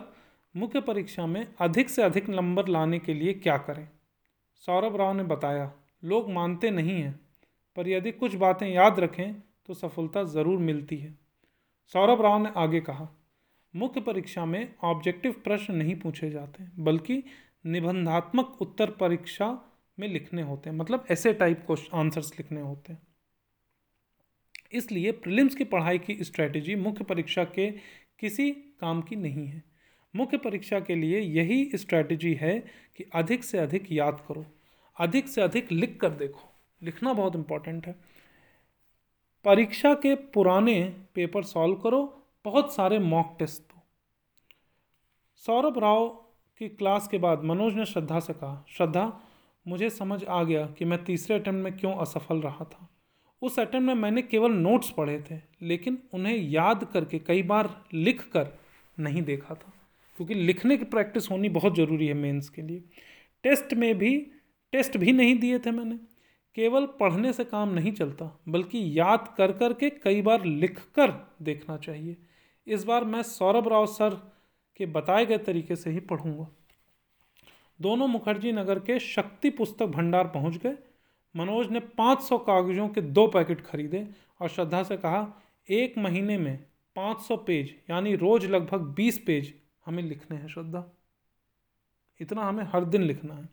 मुख्य 0.56 0.82
परीक्षा 0.82 1.26
में 1.26 1.48
अधिक 1.60 1.90
से 1.90 2.02
अधिक 2.04 2.30
नंबर 2.30 2.68
लाने 2.68 3.00
के 3.00 3.14
लिए 3.14 3.34
क्या 3.34 3.58
करें? 3.58 3.88
सौरभ 4.56 4.96
राव 4.96 5.14
ने 5.14 5.24
बताया, 5.24 5.72
लोग 6.04 6.30
मानते 6.32 6.72
नहीं 6.72 7.02
हैं, 7.02 7.20
पर 7.78 7.88
यदि 7.88 8.12
कुछ 8.12 8.36
बातें 8.36 8.68
याद 8.68 9.00
रखें 9.00 9.34
तो 9.66 9.74
सफलता 9.74 10.24
ज़रूर 10.26 10.58
मिलती 10.60 10.98
है। 10.98 11.16
सौरभ 11.94 12.22
राव 12.22 12.38
ने 12.38 12.52
आगे 12.58 12.80
कहा 12.82 13.08
मुख्य 13.76 14.02
परीक्षा 14.02 14.46
में 14.46 14.76
ऑब्जेक्टिव 14.84 15.32
प्रश्न 15.32 15.76
नहीं 15.76 15.96
पूछे 15.96 16.30
जाते, 16.30 16.64
बल्कि 16.80 17.24
निबंधात्मक 17.66 18.58
उत्तर 18.62 18.92
परीक्षा 18.92 19.62
में 20.00 20.08
लिखने 20.08 20.42
होते 20.42 20.70
हैं। 20.70 20.78
मतलब 20.78 21.06
ऐसे 21.12 21.34
टाइप 21.34 21.66
को 21.68 21.76
आंसर्स 21.94 22.32
लिखने 22.40 22.62
होते 22.62 22.94
हैं। 22.94 23.08
इसलिए 24.72 25.12
प्रीलिम्स 25.12 25.56
की 25.56 25.64
पढ़ाई 25.64 26.00
की 26.00 26.24
स्ट्रेटजी 26.24 26.76
मुख्य 26.76 27.04
परीक्षा 27.04 27.44
के 27.44 27.72
किसी 28.20 28.52
काम 28.52 29.02
की 29.02 29.16
नहीं 29.16 29.48
है। 29.48 29.64
मुख्य 30.16 30.38
परीक्षा 30.38 30.80
के 30.80 30.96
लिए 30.96 31.20
यही 31.20 31.72
स्ट्रेटजी 31.76 32.34
है 32.34 32.60
कि 32.96 33.04
अधिक 33.16 33.44
से 33.44 33.58
अधिक 33.58 33.92
याद 33.92 34.26
करो। 34.28 34.46
अधिक 35.00 35.28
से 35.28 35.42
अधिक 35.42 35.72
लिख 35.72 35.98
कर 36.02 36.10
देखो। 36.10 36.54
लिखना 36.84 37.14
बहुत 37.14 37.36
इंपॉर्टेंट 37.36 37.88
है। 37.88 37.96
परीक्षा 39.46 39.94
के 39.94 40.16
पुराने 40.16 40.96
पेपर 41.16 41.44
सॉल्व 41.44 41.76
करो 41.76 42.27
बहुत 42.48 42.74
सारे 42.74 42.98
मॉक 43.00 43.36
टेस्ट 43.40 43.62
दो। 43.62 43.82
सौरभ 45.44 45.78
राव 45.80 46.08
की 46.62 46.68
क्लास 46.70 47.08
के 47.08 47.18
बाद 47.18 47.44
मनोज 47.44 47.74
ने 47.74 47.86
श्रद्धा 47.86 48.20
से 48.20 48.34
कहा, 48.34 48.66
श्रद्धा, 48.70 49.22
मुझे 49.66 49.90
समझ 49.90 50.24
आ 50.24 50.44
गया 50.44 50.66
कि 50.68 50.86
मैं 50.86 51.04
तीसरे 51.04 51.36
अटैम्प्ट 51.36 51.64
में 51.64 51.78
क्यों 51.78 51.94
असफल 51.96 52.42
रहा 52.42 52.66
था। 52.66 52.88
उस 53.42 53.60
अटैम्प्ट 53.60 53.88
में 53.88 53.94
मैंने 53.96 54.22
केवल 54.22 54.52
नोट्स 54.52 54.90
पढ़े 54.90 55.20
थे, 55.32 55.40
लेकिन 55.62 55.98
उन्हें 56.14 56.36
याद 56.36 56.84
करके 56.84 57.20
कई 57.20 57.44
बार 57.44 57.70
लिख 57.94 58.22
कर 58.28 58.48
नहीं 58.98 59.22
देखा 59.22 59.56
था, 59.56 59.74
क्योंकि 60.20 60.34
लिखने 60.34 60.78
की 60.78 60.86
प्रैक्टिस 60.86 61.30
होनी 61.32 61.50
बहुत 61.50 61.76
ज़रूरी 61.76 62.08
है 62.08 62.14
मेंस 62.14 62.50
के 62.50 62.62
लिए। 62.62 62.84
टेस्ट 63.44 63.74
में 63.74 63.98
भी 63.98 64.16
टेस्ट 64.74 64.98
भी 64.98 65.12
नहीं 65.12 65.38
दिए 65.40 65.60
थे 65.60 65.72
मैंने। 65.72 66.00
केवल 66.58 66.86
पढ़ने 67.00 67.34
से 67.34 67.44
काम 67.44 67.74
नहीं 67.74 67.92
चलता, 67.92 68.40
बल्कि 68.48 68.80
याद 69.00 69.28
कर 69.38 69.52
कर 69.52 69.74
के 69.74 69.90
कई 70.00 70.22
बार 70.22 70.46
लिख 70.46 70.80
कर 70.96 71.14
देखना 71.42 71.78
चाहिए। 71.78 72.16
इस 72.68 72.84
बार 72.84 73.04
मैं 73.04 73.24
सौरभ 73.24 73.68
राव 73.68 73.86
सर 73.86 74.34
के 74.76 74.86
बताए 74.86 75.26
गए 75.26 75.38
तरीके 75.38 75.76
से 75.76 75.90
ही 75.90 76.00
पढ़ूँगा। 76.00 76.48
दोनों 77.82 78.08
मुखर्जी 78.08 78.52
नगर 78.52 78.80
के 78.80 79.00
शक्ति 79.00 79.50
पुस्तक 79.50 79.86
भंडार 79.86 80.28
पहुँच 80.28 80.58
गए। 80.58 80.78
मनोज 81.36 81.70
ने 81.70 81.80
500 81.80 82.38
कागजों 82.38 82.90
के 82.90 83.02
दो 83.02 83.28
पैकेट 83.28 83.62
खरीदे 83.62 84.08
और 84.42 84.50
श्रद्धा 84.50 84.84
से 84.84 84.98
कहा, 84.98 85.42
एक 85.70 85.98
महीने 85.98 86.38
में 86.38 86.60
500 86.96 87.38
पेज, 87.38 87.76
यानी 87.90 88.16
रोज 88.16 88.46
लगभग 88.46 88.94
20 88.96 89.18
पेज 89.18 89.54
हमें 89.86 90.04
लिखने 90.04 90.38
हैं 90.38 90.48
श्रद्धा। 90.48 90.92
इतना 92.22 92.42
हमें 92.42 92.64
हर 92.64 92.86
दिन 92.86 93.02
लिखना 93.02 93.34
है। 93.34 93.50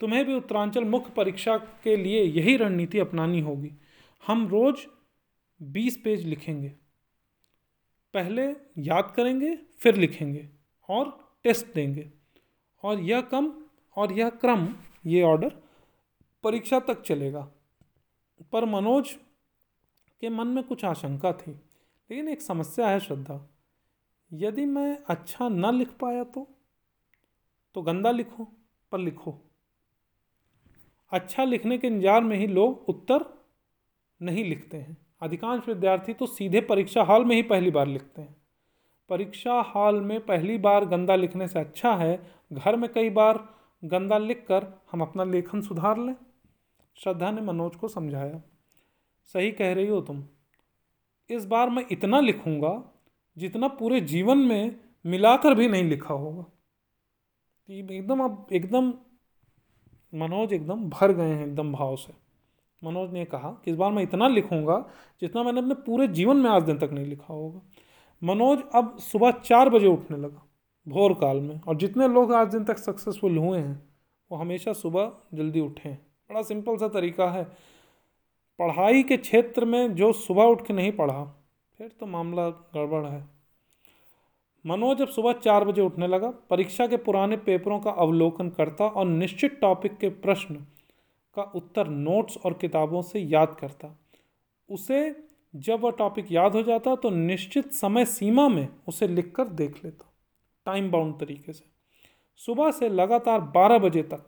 तुम्हें 0.00 0.24
भी 0.24 0.34
उत्तरांचल 0.34 0.84
मुख्य 0.84 1.12
परीक्षा 1.16 1.56
के 1.56 1.96
लिए 1.96 2.22
यही 2.22 2.56
रणनीति 2.56 2.98
अपनानी 2.98 3.40
होगी। 3.40 3.70
हम 4.26 4.48
रोज 4.48 4.76
20 5.62 5.96
पेज 5.96 6.26
लिखेंगे। 6.26 6.72
पहले 8.14 8.44
याद 8.82 9.12
करेंगे, 9.16 9.54
फिर 9.78 9.96
लिखेंगे 9.96 10.48
और 10.88 11.36
टेस्ट 11.44 11.74
देंगे। 11.74 12.10
और 12.84 13.00
यह 13.00 13.20
कम 13.20 13.52
और 13.96 14.12
यह 14.12 14.28
क्रम, 14.30 14.68
ये 15.06 15.22
ऑर्डर 15.22 15.56
परीक्षा 16.44 16.80
तक 16.80 17.02
चलेगा। 17.02 17.40
पर 18.52 18.64
मनोज 18.64 19.16
के 20.22 20.28
मन 20.28 20.46
में 20.46 20.62
कुछ 20.64 20.84
आशंका 20.84 21.32
थी, 21.32 21.50
लेकिन 21.50 22.28
एक 22.28 22.42
समस्या 22.42 22.88
है 22.88 23.00
श्रद्धा। 23.00 23.40
यदि 24.32 24.64
मैं 24.66 24.98
अच्छा 25.08 25.48
न 25.48 25.74
लिख 25.74 25.92
पाया 25.92 26.24
तो? 26.24 26.46
तो 27.74 27.82
गंदा 27.82 28.10
लिखो, 28.10 28.44
पर 28.92 28.98
लिखो। 28.98 29.38
अच्छा 31.12 31.44
लिखने 31.44 31.78
के 31.78 31.86
इंतज़ार 31.86 32.22
में 32.22 32.36
ही 32.36 32.46
लोग 32.46 32.88
उत्तर 32.88 33.24
नहीं 34.20 34.44
लिखते 34.44 34.76
हैं। 34.76 34.96
अधिकांश 35.22 35.68
विद्यार्थी 35.68 36.12
तो 36.14 36.26
सीधे 36.26 36.60
परीक्षा 36.60 37.02
हॉल 37.02 37.24
में 37.24 37.34
ही 37.36 37.42
पहली 37.42 37.70
बार 37.70 37.86
लिखते 37.86 38.22
हैं। 38.22 38.36
परीक्षा 39.10 39.60
हॉल 39.66 40.00
में 40.00 40.18
पहली 40.20 40.58
बार 40.58 40.84
गंदा 40.84 41.14
लिखने 41.16 41.48
से 41.48 41.58
अच्छा 41.58 41.94
है, 41.94 42.20
घर 42.52 42.76
में 42.76 42.88
कई 42.92 43.10
बार 43.10 43.38
गंदा 43.82 44.18
लिख 44.18 44.44
कर 44.48 44.66
हम 44.92 45.02
अपना 45.02 45.24
लेखन 45.24 45.60
सुधार 45.60 45.98
लें। 45.98 46.14
श्रद्धा 46.96 47.30
ने 47.30 47.40
मनोज 47.42 47.76
को 47.76 47.88
समझाया, 47.88 48.40
सही 49.34 49.50
कह 49.52 49.72
रही 49.74 49.86
हो 49.86 50.00
तुम। 50.00 50.22
इस 51.30 51.46
बार 51.46 51.70
मैं 51.70 51.84
इतना 51.90 52.20
लिखूँगा 52.20 52.72
जितना 53.36 53.68
पूरे 53.70 54.00
जीवन 54.02 54.38
में 54.38 54.74
मिलाकर 55.04 55.54
भी 55.54 55.68
नहीं 55.68 55.84
लिखा 55.84 56.14
होगा। 56.14 56.44
एकदम 57.68 58.20
अब 58.20 58.46
एकदम, 58.52 58.92
मनोज 60.12 60.52
एकदम 60.52 60.88
भर 60.90 61.12
गए 61.12 61.28
हैं 61.28 61.46
एकदम 61.46 61.72
भाव 61.72 61.96
से। 61.96 62.12
मनोज 62.82 63.12
ने 63.12 63.24
कहा 63.24 63.50
कि 63.64 63.70
इस 63.70 63.76
बार 63.76 63.92
मैं 63.92 64.02
इतना 64.02 64.28
लिखूँगा 64.28 64.84
जितना 65.22 65.42
मैंने 65.42 65.60
अपने 65.60 65.74
पूरे 65.76 66.08
जीवन 66.08 66.36
में 66.36 66.50
आज 66.50 66.62
दिन 66.62 66.78
तक 66.78 66.90
नहीं 66.92 67.06
लिखा 67.06 67.32
होगा। 67.34 67.60
मनोज 68.22 68.62
अब 68.74 68.96
सुबह 69.00 69.30
चार 69.30 69.68
बजे 69.68 69.86
उठने 69.86 70.16
लगा, 70.16 70.42
भोर 70.86 71.14
काल 71.14 71.40
में, 71.40 71.60
और 71.60 71.76
जितने 71.76 72.08
लोग 72.08 72.32
आज 72.32 72.48
दिन 72.48 72.64
तक 72.64 72.78
सक्सेसफुल 72.78 73.36
हुए 73.38 73.58
हैं, 73.58 73.82
वो 74.30 74.36
हमेशा 74.38 74.72
सुबह 74.72 75.10
जल्दी 75.34 75.60
उठे। 75.60 75.90
बड़ा 75.90 76.42
सिंपल 76.42 76.76
सा 76.76 76.88
तरीका 76.88 77.30
है। 77.30 77.44
पढ़ाई 78.58 79.02
के 79.02 79.16
क्षेत्र 79.16 79.64
में 79.64 79.94
जो 79.94 80.12
सुबह 80.12 80.44
उठ 80.44 80.66
के 80.66 80.74
नहीं 80.74 80.92
पढ़ा, 80.92 81.24
फिर 81.80 81.90
तो 82.00 82.06
मामला 82.06 82.48
गड़बड़ 82.48 83.04
है। 83.06 83.26
मनोज 84.64 84.98
जब 84.98 85.08
सुबह 85.08 85.32
चार 85.34 85.64
बजे 85.64 85.82
उठने 85.82 86.06
लगा, 86.06 86.30
परीक्षा 86.50 86.86
के 86.86 86.96
पुराने 86.96 87.36
पेपरों 87.36 87.78
का 87.80 87.90
अवलोकन 87.90 88.48
करता 88.48 88.86
और 88.86 89.06
निश्चित 89.06 89.58
टॉपिक 89.60 89.96
के 89.98 90.08
प्रश्न 90.08 90.54
का 91.36 91.42
उत्तर 91.54 91.88
नोट्स 91.88 92.36
और 92.36 92.52
किताबों 92.52 93.02
से 93.02 93.20
याद 93.20 93.56
करता। 93.60 93.96
उसे 94.68 95.16
जब 95.54 95.80
वह 95.80 95.90
टॉपिक 95.90 96.32
याद 96.32 96.52
हो 96.52 96.62
जाता 96.62 96.94
तो 96.96 97.10
निश्चित 97.10 97.72
समय 97.72 98.04
सीमा 98.04 98.48
में 98.48 98.68
उसे 98.88 99.08
लिखकर 99.08 99.48
देख 99.48 99.84
लेता 99.84 100.12
टाइम 100.66 100.90
बाउंड 100.90 101.18
तरीके 101.20 101.52
से। 101.52 101.64
सुबह 102.40 102.70
से 102.70 102.88
लगातार 102.88 103.40
बारह 103.40 103.78
बजे 103.78 104.02
तक। 104.02 104.24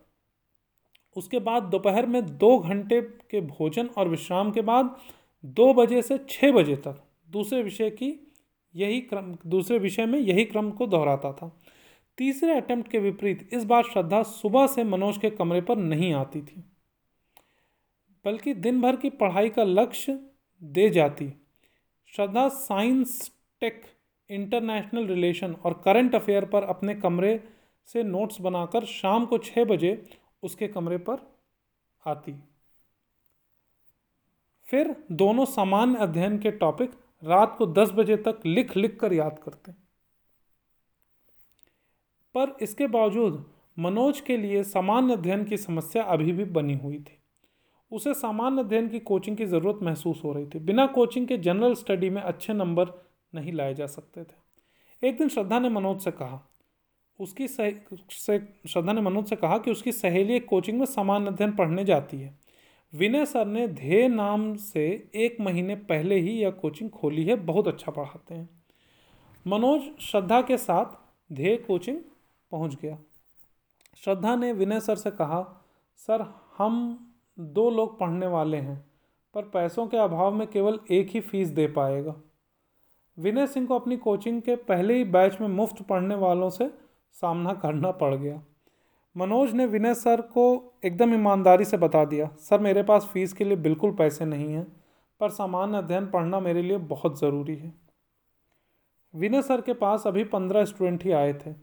उसके 1.17 1.39
बाद 1.39 1.63
दोपहर 1.63 2.07
में 2.07 2.25
दो 2.39 2.59
घंटे 2.59 3.01
के 3.01 3.41
भोजन 3.41 3.87
और 3.87 4.09
विश्राम 4.09 4.51
के 4.51 4.61
बाद 4.61 4.97
दो 5.45 5.73
बजे 5.75 6.03
से 6.03 6.19
छः 6.29 6.53
बजे 6.53 6.77
तक। 6.77 7.03
दूसरे 7.31 7.63
विषय 7.63 7.91
की 7.91 8.33
यही 8.75 9.01
क्रम, 9.01 9.37
दूसरे 9.47 9.79
विषय 9.79 10.07
में 10.07 10.19
यही 10.19 10.45
क्रम 10.45 10.71
को 10.71 10.87
दोहराता 10.87 11.33
था। 11.33 11.61
तीसरे 12.19 12.55
अटेम्प्ट 12.55 12.91
के 12.91 12.99
विपरीत 12.99 13.49
इस 13.53 13.65
बार 13.65 13.85
श्रद्धा 13.85 14.23
सुबह 14.23 14.67
से 14.67 14.85
मनोज 14.85 15.19
के 15.19 15.31
कमरे 15.31 15.61
पर 15.61 15.77
नहीं 15.77 16.13
आती 16.15 16.41
थी। 16.41 16.65
बल्कि 18.25 18.55
दिन 18.55 18.81
भर 18.81 18.97
की 18.97 19.11
पढ़ाई 19.11 19.49
का 19.49 19.65
लक्ष्य 19.65 20.21
दे 20.63 20.91
जाती। 20.91 21.33
Shraddha 22.07 22.49
science, 22.49 23.33
tech, 23.61 23.83
international 24.31 25.07
relation 25.07 25.55
और 25.55 25.83
करंट 25.85 26.15
अफेयर 26.15 26.45
पर 26.45 26.63
अपने 26.63 26.95
कमरे 26.95 27.49
से 27.87 28.03
नोट्स 28.03 28.41
बनाकर 28.41 28.85
शाम 28.85 29.27
को 29.27 29.39
छः 29.39 29.65
बजे 29.65 30.11
उसके 30.43 30.69
कमरे 30.69 30.99
पर 30.99 31.37
आती। 32.07 32.35
फिर 34.65 35.05
दोनों 35.13 35.45
सामान्य 35.45 35.99
अध्ययन 35.99 36.39
के 36.39 36.51
टॉपिक 36.51 36.91
रात 37.25 37.55
को 37.59 37.67
10 37.67 37.91
बजे 37.91 38.17
तक 38.17 38.41
लिख 38.47 38.77
लिख 38.77 39.01
कर 39.01 39.13
याद 39.13 39.39
करते। 39.39 39.73
पर 42.35 42.57
इसके 42.63 42.87
बावजूद 42.87 43.53
मनोज 43.79 44.21
के 44.21 44.37
लिए 44.37 44.65
सामान्य 44.65 45.13
अध्ययन 45.13 45.45
की 45.45 45.57
समस्या 45.57 46.03
अभी 46.03 46.33
भी 46.33 46.45
बनी 46.45 46.75
हुई 46.75 46.99
थी। 46.99 47.20
उसे 47.93 48.15
सामान्य 48.15 48.63
अध्ययन 48.63 48.89
की 48.89 48.99
कोचिंग 48.99 49.37
की 49.37 49.47
ज़रूरत 49.47 49.83
महसूस 49.83 50.21
हो 50.25 50.33
रही 50.33 50.47
थी। 50.47 50.59
बिना 50.59 50.87
कोचिंग 50.87 51.29
के 51.29 51.37
जनरल 51.39 51.75
स्टडी 51.75 52.11
में 52.11 52.23
अच्छे 52.23 52.53
नंबर 52.53 52.87
नहीं 53.35 53.53
लाए 53.53 53.75
जा 53.75 53.87
सकते 53.87 54.25
थे। 54.25 55.09
एक 55.09 55.19
दिन 55.19 55.29
श्रद्धा 55.29 55.59
ने 55.59 55.69
मनोज 55.69 56.01
से 56.01 56.11
कहा, 56.11 56.41
उसकी 57.21 57.49
सह, 57.49 57.73
से, 58.11 58.39
श्रद्धा 58.69 58.93
ने 58.93 59.01
मनोज 59.01 59.27
से 59.27 59.37
कहा 59.37 59.59
कि 59.59 59.71
उसकी 59.71 59.93
सहेली 59.93 60.35
एक 60.35 60.47
कोचिंग 60.47 60.79
में 60.79 60.87
सामान्य 60.87 61.27
अध्ययन 61.27 61.53
पढ़ने 61.53 61.85
जाती 61.85 62.21
है। 62.21 62.39
विनय 62.95 63.27
सर 63.27 63.47
ने 63.47 63.69
ध्येय 63.69 64.09
नाम 64.09 64.55
से 64.57 65.11
एक 65.15 65.37
महीने 65.41 65.75
पहले 65.75 66.15
ही 66.15 66.31
यह 66.31 66.51
कोचिंग 66.51 66.91
खोली 66.91 67.25
है, 67.25 67.37
बहुत 67.37 67.69
अच्छा 67.69 67.93
पढ़ाते 67.93 68.35
हैं। 68.35 68.49
मनोज 69.47 69.83
श्रद्धा 70.01 70.43
के 70.43 70.57
साथ 70.57 70.97
ध्येय 71.33 71.57
कोचिंग 71.57 71.99
पहुँच 72.51 72.75
गया। 72.75 72.99
श्रद्धा 73.97 74.37
ने 74.37 74.53
विनय 74.53 74.81
सर 74.81 74.97
से 74.97 75.11
कहा, 75.11 75.67
सर, 75.97 76.35
हम 76.59 77.07
दो 77.41 77.69
लोग 77.71 77.99
पढ़ने 77.99 78.27
वाले 78.27 78.57
हैं, 78.57 78.77
पर 79.35 79.43
पैसों 79.45 79.87
के 79.87 79.97
अभाव 79.97 80.35
में 80.35 80.47
केवल 80.47 80.79
एक 80.91 81.11
ही 81.11 81.21
फ़ीस 81.21 81.49
दे 81.49 81.67
पाएगा। 81.69 82.15
विनय 83.19 83.47
सिंह 83.47 83.67
को 83.67 83.79
अपनी 83.79 83.97
कोचिंग 83.97 84.41
के 84.43 84.57
पहले 84.57 84.95
ही 84.95 85.05
बैच 85.07 85.41
में 85.41 85.49
मुफ़्त 85.49 85.83
पढ़ने 85.83 86.15
वालों 86.15 86.51
से 86.51 86.71
सामना 87.17 87.53
करना 87.55 87.91
पड़ 87.93 88.15
गया। 88.15 88.43
मनोज 89.17 89.53
ने 89.53 89.67
विनय 89.67 89.95
सर 89.95 90.21
को 90.21 90.73
एकदम 90.85 91.15
ईमानदारी 91.15 91.65
से 91.65 91.77
बता 91.77 92.05
दिया, 92.05 92.29
सर, 92.39 92.61
मेरे 92.61 92.83
पास 92.83 93.09
फ़ीस 93.13 93.33
के 93.33 93.45
लिए 93.45 93.57
बिल्कुल 93.59 93.93
पैसे 93.93 94.25
नहीं 94.25 94.53
हैं, 94.53 94.67
पर 95.21 95.31
सामान्य 95.31 95.79
अध्ययन 95.79 96.07
पढ़ना 96.07 96.41
मेरे 96.41 96.63
लिए 96.63 96.77
बहुत 96.89 97.19
ज़रूरी 97.21 97.57
है। 97.57 97.73
विनय 99.15 99.43
सर 99.43 99.61
के 99.61 99.73
पास 99.75 100.07
अभी 100.07 100.25
पंद्रह 100.25 100.65
स्टूडेंट 100.65 101.05
ही 101.05 101.13
आए 101.13 101.33
थे। 101.37 101.55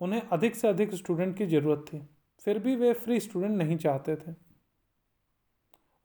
उन्हें 0.00 0.22
अधिक 0.22 0.56
से 0.56 0.68
अधिक 0.68 0.94
स्टूडेंट 0.94 1.36
की 1.36 1.46
ज़रूरत 1.46 1.84
थी, 1.88 2.00
फिर 2.46 2.58
भी 2.58 2.74
वे 2.76 2.92
फ्री 2.92 3.20
स्टूडेंट 3.20 3.52
नहीं 3.52 3.76
चाहते 3.76 4.16
थे। 4.16 4.32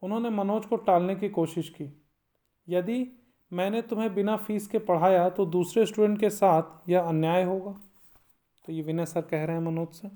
उन्होंने 0.01 0.29
मनोज 0.29 0.65
को 0.65 0.75
टालने 0.75 1.15
की 1.15 1.29
कोशिश 1.29 1.69
की। 1.69 2.03
यदि 2.67 3.05
मैंने 3.53 3.81
तुम्हें 3.81 4.13
बिना 4.15 4.35
फ़ीस 4.37 4.67
के 4.67 4.79
पढ़ाया 4.79 5.29
तो 5.29 5.45
दूसरे 5.45 5.85
स्टूडेंट 5.85 6.19
के 6.19 6.29
साथ 6.29 6.89
यह 6.89 7.01
अन्याय 7.01 7.43
होगा। 7.43 7.71
तो 8.67 8.73
ये 8.73 8.81
विनय 8.81 9.05
सर 9.05 9.21
कह 9.21 9.43
रहे 9.45 9.55
हैं 9.55 9.63
मनोज 9.63 9.87
से। 9.87 10.09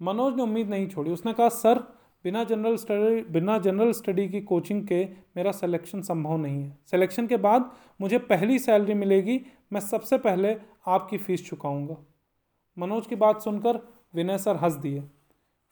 मनोज 0.00 0.36
ने 0.36 0.42
उम्मीद 0.42 0.68
नहीं 0.68 0.88
छोड़ी। 0.88 1.10
उसने 1.10 1.32
कहा, 1.32 1.48
सर, 1.48 1.78
बिना 2.24 2.44
जनरल 2.44 2.76
स्टडी, 2.76 3.22
बिना 3.22 3.58
जनरल 3.58 3.92
स्टडी 3.92 4.28
की 4.28 4.40
कोचिंग 4.40 4.86
के 4.88 5.04
मेरा 5.36 5.52
सिलेक्शन 5.52 6.02
संभव 6.02 6.36
नहीं 6.36 6.62
है। 6.62 6.78
सिलेक्शन 6.90 7.26
के 7.26 7.36
बाद 7.36 7.70
मुझे 8.00 8.18
पहली 8.18 8.58
सैलरी 8.58 8.94
मिलेगी। 8.94 9.40
मैं 9.72 9.80
सबसे 9.80 10.18
पहले 10.18 10.56
आपकी 10.86 11.18
फ़ीस 11.18 11.48
चुकाऊँगा। 11.48 11.96
मनोज 12.78 13.06
की 13.06 13.16
बात 13.16 13.42
सुनकर 13.42 13.80
विनय 14.14 14.38
सर 14.38 14.56
हंस 14.56 14.72
दिए। 14.72 15.02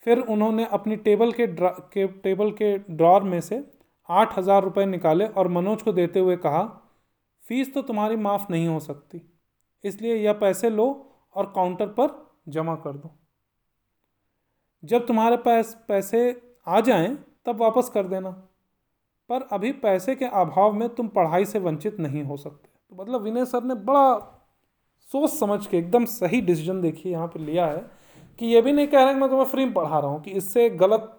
फिर 0.06 0.18
उन्होंने 0.20 0.64
अपनी 0.72 0.96
टेबल 0.98 1.32
के 1.32 1.46
ड्रा, 1.46 1.68
के, 1.68 2.06
टेबल 2.06 2.50
के 2.52 2.76
ड्रॉर 2.90 3.22
में 3.22 3.40
से 3.40 3.64
आठ 4.08 4.38
हज़ार 4.38 4.62
रुपये 4.64 4.86
निकाले 4.86 5.26
और 5.26 5.48
मनोज 5.48 5.82
को 5.82 5.92
देते 5.92 6.20
हुए 6.20 6.36
कहा, 6.38 6.62
फ़ीस 7.44 7.72
तो 7.74 7.82
तुम्हारी 7.82 8.16
माफ़ 8.18 8.46
नहीं 8.50 8.66
हो 8.68 8.78
सकती, 8.80 9.20
इसलिए 9.84 10.16
यह 10.16 10.32
पैसे 10.34 10.70
लो 10.70 10.86
और 11.36 11.52
काउंटर 11.54 11.86
पर 11.90 12.08
जमा 12.48 12.74
कर 12.76 12.92
दो। 12.92 13.10
जब 14.82 15.06
तुम्हारे 15.06 15.36
पास, 15.38 15.76
पैसे 15.88 16.40
आ 16.66 16.80
जाएँ, 16.82 17.16
तब 17.46 17.60
वापस 17.60 17.88
कर 17.88 18.06
देना, 18.06 18.30
पर 19.30 19.48
अभी 19.52 19.72
पैसे 19.80 20.14
के 20.14 20.24
अभाव 20.26 20.72
में 20.72 20.88
तुम 20.90 21.08
पढ़ाई 21.10 21.44
से 21.44 21.58
वंचित 21.60 22.00
नहीं 22.00 22.22
हो 22.24 22.36
सकते। 22.36 22.68
तो 22.90 22.96
मतलब 22.96 23.22
विनय 23.22 23.44
सर 23.46 23.64
ने 23.64 23.74
बड़ा 23.76 24.14
सोच 25.10 25.30
समझ 25.30 25.66
के 25.66 25.78
एकदम 25.78 26.04
सही 26.06 26.40
डिसीज़न 26.42 26.80
देखिए 26.80 27.12
यहाँ 27.12 27.26
पे 27.26 27.38
लिया 27.40 27.66
है। 27.66 27.84
कि 28.42 28.46
ये 28.46 28.60
भी 28.62 28.72
नहीं 28.72 28.86
कह 28.88 29.02
रहे 29.02 29.14
कि 29.14 29.20
मैं 29.20 29.28
तुम्हें 29.30 29.46
फ्री 29.46 29.64
में 29.64 29.72
पढ़ा 29.74 29.98
रहा 29.98 30.10
हूँ, 30.10 30.22
कि 30.22 30.30
इससे 30.32 30.68
गलत 30.72 31.18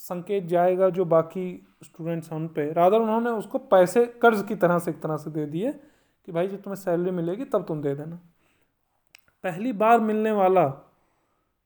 संकेत 0.00 0.44
जाएगा 0.46 0.88
जो 0.90 1.04
बाकी 1.06 1.46
स्टूडेंट्स 1.84 2.30
हैं 2.30 2.38
उन 2.38 2.46
पर 2.48 2.72
रादर 2.74 3.00
उन्होंने 3.00 3.30
उसको 3.30 3.58
पैसे, 3.58 4.04
कर्ज 4.22 4.44
की 4.48 4.54
तरह 4.56 4.78
से 4.78 4.90
एक 4.90 5.00
तरह 5.02 5.16
से 5.16 5.30
दे 5.30 5.46
दिए 5.46 5.72
कि 5.72 6.32
भाई 6.32 6.48
जब 6.48 6.62
तुम्हें 6.62 6.76
सैलरी 6.76 7.10
मिलेगी 7.10 7.44
तब 7.46 7.64
तुम 7.68 7.80
दे 7.82 7.94
देना। 7.94 8.16
पहली 9.44 9.72
बार 9.74 10.00
मिलने 10.00 10.32
वाला 10.32 10.66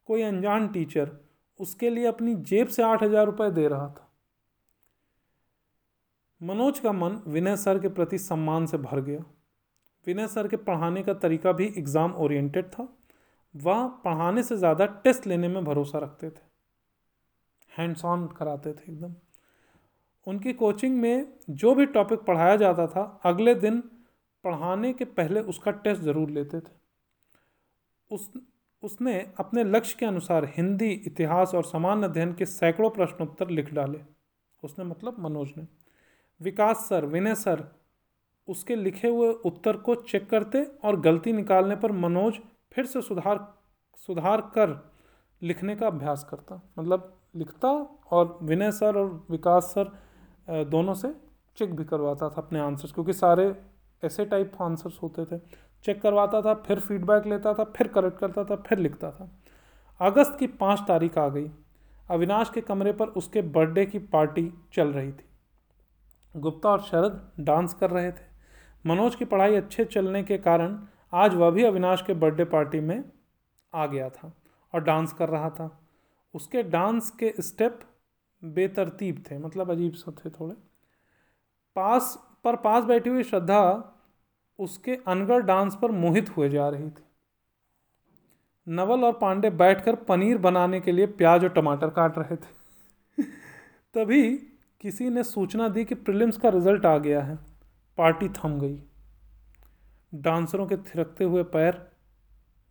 कोई 0.09 0.23
अनजान 0.23 0.69
टीचर 0.69 1.11
उसके 1.61 1.91
लिए 1.91 2.07
अपनी 2.07 2.35
जेब 2.47 2.69
से 2.69 2.83
आठ 2.83 3.03
हज़ार 3.03 3.27
रुपये 3.27 3.51
दे 3.51 3.67
रहा 3.69 3.89
था। 3.89 4.09
मनोज 6.41 6.79
का 6.79 6.93
मन 6.95 7.21
विनय 7.29 7.57
सर 7.59 7.79
के 7.79 7.89
प्रति 7.91 8.19
सम्मान 8.21 8.67
से 8.67 8.79
भर 8.79 9.01
गया। 9.03 9.21
विनय 10.07 10.27
सर 10.29 10.49
के 10.49 10.57
पढ़ाने 10.59 11.03
का 11.03 11.15
तरीका 11.21 11.53
भी 11.53 11.73
एग्ज़ाम 11.79 12.15
ओरिएंटेड 12.15 12.71
था। 12.71 12.89
वह 13.55 13.87
पढ़ाने 14.05 14.43
से 14.43 14.57
ज़्यादा 14.57 14.87
टेस्ट 15.05 15.27
लेने 15.27 15.49
में 15.49 15.65
भरोसा 15.65 15.99
रखते 15.99 16.31
थे। 16.31 16.51
हैंड्स 17.73 18.05
ऑन 18.05 18.27
कराते 18.29 18.73
थे 18.73 18.93
एकदम। 18.93 19.15
उनकी 20.27 20.53
कोचिंग 20.53 20.97
में 20.97 21.27
जो 21.51 21.75
भी 21.75 21.87
टॉपिक 21.87 22.21
पढ़ाया 22.21 22.57
जाता 22.57 22.87
था, 22.87 23.21
अगले 23.25 23.55
दिन 23.55 23.81
पढ़ाने 24.45 24.93
के 24.93 25.05
पहले 25.05 25.41
उसका 25.41 25.71
टेस्ट 25.71 26.03
ज़रूर 26.03 26.31
लेते 26.31 26.61
थे। 26.61 26.71
उस, 28.11 28.31
उसने 28.83 29.19
अपने 29.39 29.65
लक्ष्य 29.65 29.97
के 29.99 30.07
अनुसार 30.07 30.45
हिंदी, 30.57 30.91
इतिहास 30.91 31.55
और 31.55 31.65
सामान्य 31.65 32.07
अध्ययन 32.07 32.33
के 32.33 32.47
सैकड़ों 32.47 32.91
प्रश्नोत्तर 32.91 33.51
लिख 33.51 33.73
डाले। 33.75 34.01
उसने 34.63 34.85
मतलब 34.85 35.19
मनोज 35.19 35.53
ने। 35.57 35.67
विकास 36.41 36.87
सर, 36.89 37.07
विनय 37.07 37.35
सर, 37.35 37.65
उसके 38.49 38.77
लिखे 38.77 39.09
हुए 39.09 39.29
उत्तर 39.45 39.77
को 39.77 39.95
चेक 39.95 40.29
करते 40.31 40.65
और 40.85 41.01
गलती 41.01 41.33
निकालने 41.33 41.77
पर 41.77 41.93
मनोज 41.93 42.39
फिर 42.73 42.87
से 42.87 43.03
सुधार 43.03 43.47
सुधार 43.99 44.41
कर 44.55 44.79
लिखने 45.43 45.75
का 45.77 45.87
अभ्यास 45.87 46.25
करता। 46.31 46.61
मतलब 46.79 47.13
लिखता 47.37 47.69
और 48.11 48.39
विनय 48.43 48.71
सर 48.73 48.97
और 48.97 49.27
विकास 49.31 49.65
सर 49.75 50.65
दोनों 50.65 50.95
से 50.95 51.15
चेक 51.57 51.75
भी 51.77 51.85
करवाता 51.85 52.29
था 52.29 52.43
अपने 52.43 52.61
आंसर्स 52.61 52.93
क्योंकि 52.93 53.13
सारे 53.13 53.55
ऐसे 54.03 54.25
टाइप 54.25 54.53
आंसर्स 54.63 54.99
होते 55.03 55.25
थे। 55.25 55.39
चेक 55.85 56.01
करवाता 56.03 56.41
था, 56.43 56.55
फिर 56.57 56.81
फीडबैक 56.81 57.27
लेता 57.27 57.53
था, 57.55 57.65
फिर 57.67 57.89
करेक्ट 57.89 58.19
करता 58.19 58.45
था, 58.45 58.57
फिर 58.59 58.79
लिखता 58.79 59.11
था। 59.11 59.31
अगस्त 60.01 60.37
की 60.39 60.47
पाँच 60.47 60.81
तारीख 60.89 61.19
आ 61.19 61.29
गई। 61.29 61.51
अविनाश 62.11 62.51
के 62.51 62.61
कमरे 62.61 62.93
पर 62.93 63.09
उसके 63.09 63.43
बर्थडे 63.43 63.85
की 63.87 63.99
पार्टी 63.99 64.53
चल 64.73 64.93
रही 64.93 65.13
थी। 65.13 66.41
गुप्ता 66.41 66.71
और 66.71 66.81
शरद 66.81 67.33
डांस 67.41 67.75
कर 67.75 67.91
रहे 67.91 68.11
थे। 68.13 68.31
मनोज 68.85 69.15
की 69.15 69.25
पढ़ाई 69.25 69.55
अच्छे 69.55 69.85
चलने 69.85 70.23
के 70.23 70.39
कारण 70.39 70.79
आज 71.13 71.35
वह 71.35 71.51
भी 71.51 71.65
अविनाश 71.65 72.03
के 72.03 72.15
बर्थडे 72.15 72.45
पार्टी 72.45 72.81
में 72.81 73.05
आ 73.75 73.87
गया 73.87 74.11
था 74.11 74.33
और 74.75 74.83
डांस 74.85 75.13
कर 75.13 75.29
रहा 75.29 75.51
था। 75.51 75.81
उसके 76.35 76.63
डांस 76.63 77.11
के 77.11 77.35
स्टेप 77.41 77.81
बेतरतीब 78.45 79.25
थे 79.31 79.39
मतलब 79.39 79.71
अजीब 79.71 79.93
सा 79.93 80.13
थे 80.13 80.31
थोड़े। 80.31 80.55
पास, 81.77 82.31
पर 82.45 82.57
पास 82.57 82.85
बैठी 82.85 83.11
हुई 83.11 83.23
श्रद्धा 83.23 83.93
उसके 84.59 84.99
अनगर 85.07 85.41
डांस 85.41 85.79
पर 85.83 85.91
मोहित 85.91 86.37
हुए 86.37 86.49
जा 86.49 86.69
रही 86.69 86.91
थी। 86.91 87.05
नवल 88.69 89.05
और 89.05 89.13
पांडे 89.13 89.51
बैठकर 89.51 89.95
पनीर 89.95 90.39
बनाने 90.39 90.81
के 90.81 90.93
लिए 90.93 91.07
प्याज 91.07 91.45
और 91.45 91.51
टमाटर 91.51 91.91
काट 91.91 92.19
रहे 92.19 92.37
थे। 92.37 92.63
तभी 93.95 94.37
किसी 94.81 95.11
ने 95.11 95.23
सूचना 95.23 95.69
दी 95.69 95.85
कि 95.85 95.95
प्रीलिम्स 95.95 96.37
का 96.37 96.49
रिज़ल्ट 96.49 96.87
आ 96.87 96.99
गया 96.99 97.23
है। 97.23 97.39
पार्टी 97.99 98.29
थम 98.29 98.61
गई। 98.61 98.83
डांसरों 100.15 100.67
के 100.67 100.77
थिरकते 100.77 101.25
हुए 101.25 101.43
पैर 101.43 101.89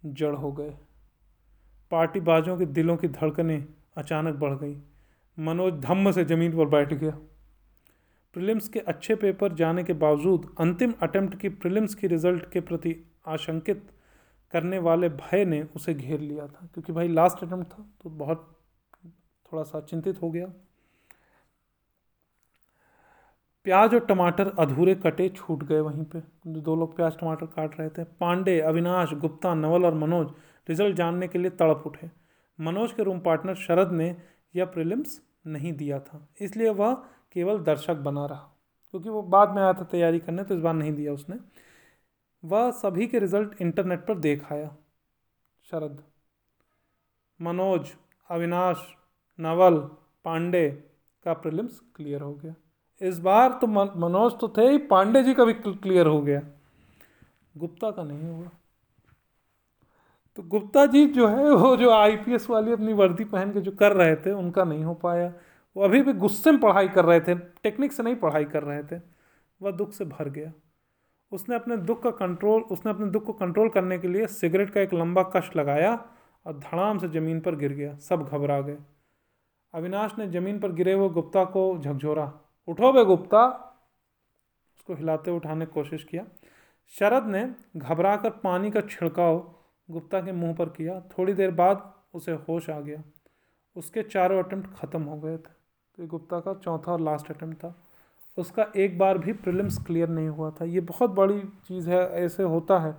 जड़ 0.06 0.36
हो 0.36 0.52
गए। 0.52 0.78
पार्टी 1.92 2.20
बाजों 2.20 2.58
के 2.58 2.66
दिलों 2.66 2.98
की 2.98 3.08
धड़कनें 3.08 3.68
अचानक 3.98 4.36
बढ़ 4.36 4.54
गई। 4.54 4.78
मनोज 5.40 5.74
धम्म 5.74 6.12
से 6.12 6.26
ज़मीन 6.26 6.58
पर 6.58 6.66
बैठ 6.66 6.94
गया। 6.94 7.12
प्रीलिम्स 8.34 8.68
के 8.70 8.80
अच्छे 8.80 9.16
पेपर 9.16 9.54
जाने 9.54 9.84
के 9.84 9.94
बावजूद 9.94 10.56
अंतिम 10.60 10.94
अटेम्प्ट 11.02 11.40
की 11.40 11.50
प्रीलिम्स 11.50 11.96
की 11.96 12.08
रिज़ल्ट 12.08 12.52
के 12.52 12.62
प्रति 12.62 13.12
आशंकित 13.28 13.92
करने 14.52 14.80
वाले 14.80 15.10
भय 15.10 15.46
ने 15.46 15.64
उसे 15.76 15.94
घेर 15.94 16.20
लिया 16.20 16.48
था। 16.48 16.66
क्योंकि 16.74 16.94
भाई, 16.94 17.08
लास्ट 17.08 17.44
अटेम्प्ट 17.44 17.72
था 17.72 17.86
तो 18.04 18.10
बहुत 18.10 18.60
थोड़ा 19.52 19.64
सा 19.64 19.82
चिंतित 19.82 20.22
हो 20.22 20.32
गया। 20.32 20.54
प्याज 23.66 23.94
और 23.94 24.06
टमाटर 24.06 24.48
अधूरे 24.60 24.94
कटे, 24.98 25.28
छूट 25.30 25.64
गए 25.64 25.80
वहीं 25.80 26.04
पे। 26.06 26.22
दो 26.48 26.76
लोग 26.76 26.96
प्याज, 26.96 27.18
टमाटर 27.18 27.46
काट 27.48 27.80
रहे 27.80 27.90
थे। 27.90 28.04
पांडे, 28.20 28.60
अविनाश, 28.62 29.14
गुप्ता, 29.16 29.54
नवल 29.56 29.86
और 29.86 29.94
मनोज 29.96 30.28
रिज़ल्ट 30.68 30.96
जानने 30.96 31.28
के 31.28 31.40
लिए 31.40 31.50
तड़प 31.52 31.84
उठे। 31.86 32.10
मनोज 32.60 32.92
के 32.92 33.04
रूम 33.04 33.20
पार्टनर 33.20 33.56
शरद 33.58 33.92
ने 33.94 34.16
यह 34.56 34.66
प्रिलिम्स 34.68 35.22
नहीं 35.48 35.74
दिया 35.74 36.00
था, 36.00 36.28
इसलिए 36.42 36.70
वह 36.72 36.94
केवल 37.36 37.60
दर्शक 37.64 37.96
बना 37.98 38.26
रहा, 38.26 38.50
क्योंकि 38.90 39.10
वो 39.10 39.22
बाद 39.24 39.50
में 39.50 39.62
आया 39.62 39.74
था 39.74 39.84
तैयारी 39.92 40.20
करने 40.20 40.44
तो 40.44 40.56
इस 40.56 40.62
बार 40.62 40.74
नहीं 40.74 40.94
दिया 40.94 41.14
उसने। 41.14 41.36
वह 42.44 42.70
सभी 42.74 43.08
के 43.08 43.20
रिज़ल्ट 43.20 43.62
इंटरनेट 43.62 44.06
पर 44.08 44.18
देख 44.20 44.52
आया। 44.52 44.76
शरद, 45.70 46.02
मनोज, 47.40 47.92
अविनाश, 48.30 48.86
नवल, 49.40 49.78
पांडे 50.26 50.70
का 51.26 51.34
प्रिलिम्स 51.36 51.80
क्लियर 51.96 52.22
हो 52.22 52.34
गया। 52.36 52.54
इस 53.02 53.20
बार 53.20 53.52
तो 53.62 53.68
मनोज 53.68 54.34
तो 54.40 54.48
थे 54.58 54.70
ही, 54.70 54.78
पांडे 54.78 55.24
जी 55.24 55.34
का 55.34 55.46
भी 55.46 55.54
क्लियर 55.54 56.08
हो 56.08 56.22
गया। 56.22 56.42
गुप्ता 57.58 57.92
का 57.92 58.04
नहीं 58.04 58.30
हुआ। 58.30 58.50
तो 60.38 60.44
गुप्ता 60.44 60.86
जी 60.86 61.06
जो 61.06 61.28
है, 61.28 61.52
वो 61.52 61.76
जो 61.78 61.90
आईपीएस 61.92 62.50
वाली 62.50 62.72
अपनी 62.72 62.94
वर्दी 62.94 63.24
पहन 63.24 63.52
के 63.52 63.62
जो 63.62 63.72
कर 63.72 63.94
रहे 63.94 64.16
थे, 64.16 64.32
उनका 64.32 64.64
नहीं 64.64 64.84
हो 64.84 64.94
पाया। 64.94 65.32
वो 65.76 65.84
अभी 65.84 66.02
भी 66.02 66.14
गुस्से 66.14 66.52
में 66.52 66.60
पढ़ाई 66.62 66.88
कर 66.88 67.06
रहे 67.06 67.20
थे 67.20 67.36
टेक्निक 67.36 67.92
से 67.92 68.04
नहीं 68.04 68.16
पढ़ाई 68.16 68.46
कर 68.46 68.64
रहे 68.64 68.84
थे। 68.84 69.02
वह 69.62 69.72
दुख 69.72 69.92
से 69.94 70.06
भर 70.06 70.30
गया। 70.30 70.52
उसने 71.32 71.56
अपने 71.56 71.78
दुख 71.78 72.02
का 72.04 72.12
कंट्रोल 72.12 72.62
उसने 72.62 72.92
अपने 72.92 73.10
दुख 73.10 73.26
को 73.26 73.34
कंट्रोल 73.34 73.70
करने 73.70 73.98
के 74.00 74.08
लिए 74.08 74.28
सिगरेट 74.28 74.70
का 74.70 74.82
एक 74.82 74.94
लंबा 74.94 75.24
कश 75.36 75.50
लगाया 75.56 75.94
और 76.46 76.58
धड़ाम 76.60 76.98
से 76.98 77.08
ज़मीन 77.08 77.40
पर 77.40 77.56
गिर 77.56 77.74
गया। 77.74 77.96
सब 78.00 78.24
घबरा 78.24 78.60
गए। 78.62 78.78
अविनाश 79.74 80.16
ने 80.20 80.28
ज़मीन 80.28 80.60
पर 80.60 80.72
गिरे 80.72 80.94
हुए 80.94 81.10
गुप्ता 81.10 81.44
को 81.46 81.78
झकझोरा। 81.78 82.32
उठो 82.72 82.92
बे 82.94 83.04
गुप्ता 83.06 83.46
उसको 84.78 84.96
हिलाते 84.96 85.32
उठाने 85.32 85.66
की 85.66 85.72
कोशिश 85.72 86.04
किया। 86.04 86.26
शरद 86.94 87.26
ने 87.28 87.44
घबरा 87.78 88.16
कर 88.16 88.30
पानी 88.44 88.72
का 88.72 88.82
छिड़काव 88.82 89.38
गुप्ता 89.90 90.22
के 90.22 90.32
मुँह 90.32 90.54
पर 90.56 90.70
किया। 90.70 91.00
थोड़ी 91.12 91.34
देर 91.34 91.52
बाद 91.52 91.92
उसे 92.14 92.32
होश 92.48 92.70
आ 92.70 92.80
गया। 92.80 93.02
उसके 93.76 94.04
चारों 94.04 94.44
अटैम्प्ट 94.44 94.80
ख़त्म 94.80 95.02
हो 95.04 95.18
गए 95.20 95.38
थे। 95.38 95.52
तो 95.98 96.04
ये 96.04 96.08
गुप्ता 96.08 96.40
का 96.40 96.54
चौथा 96.54 96.92
और 96.92 97.02
लास्ट 97.02 97.32
अटैम्प्ट 97.32 97.58
था। 97.58 97.74
उसका 98.38 98.66
एक 98.76 98.98
बार 98.98 99.18
भी 99.18 99.34
प्रीलिम्स 99.34 99.78
क्लियर 99.86 100.10
नहीं 100.10 100.28
हुआ 100.30 100.50
था। 100.52 100.66
ये 100.66 100.80
बहुत 100.82 101.10
बड़ी 101.12 101.40
चीज़ 101.68 101.90
है, 101.90 102.00
ऐसे 102.16 102.44
होता 102.44 102.80
है। 102.80 102.96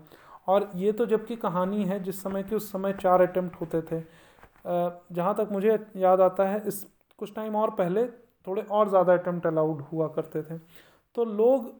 और 0.47 0.71
ये 0.75 0.93
तो 0.93 1.07
जबकि 1.07 1.37
कहानी 1.37 1.85
है, 1.85 2.03
जिस 2.03 2.23
समय 2.23 2.43
कि 2.43 2.57
उस 2.57 2.71
समय 2.73 2.93
चार 2.93 3.21
अटैम्प्ट 3.21 3.61
होते 3.61 3.83
थे। 3.83 4.01
जहाँ 5.15 5.35
तक 5.35 5.49
मुझे 5.53 5.79
याद 5.97 6.21
आता 6.21 6.49
है, 6.49 6.63
इस 6.67 6.87
कुछ 7.19 7.35
टाइम 7.35 7.57
और 7.57 7.71
पहले 7.71 8.05
थोड़े 8.47 8.63
और 8.63 8.89
ज़्यादा 8.89 9.13
अटैम्प्ट 9.15 9.47
अलाउड 9.47 9.81
हुआ 9.83 10.09
करते 10.09 10.43
थे। 10.43 10.59
तो 11.17 11.25
लोग 11.27 11.71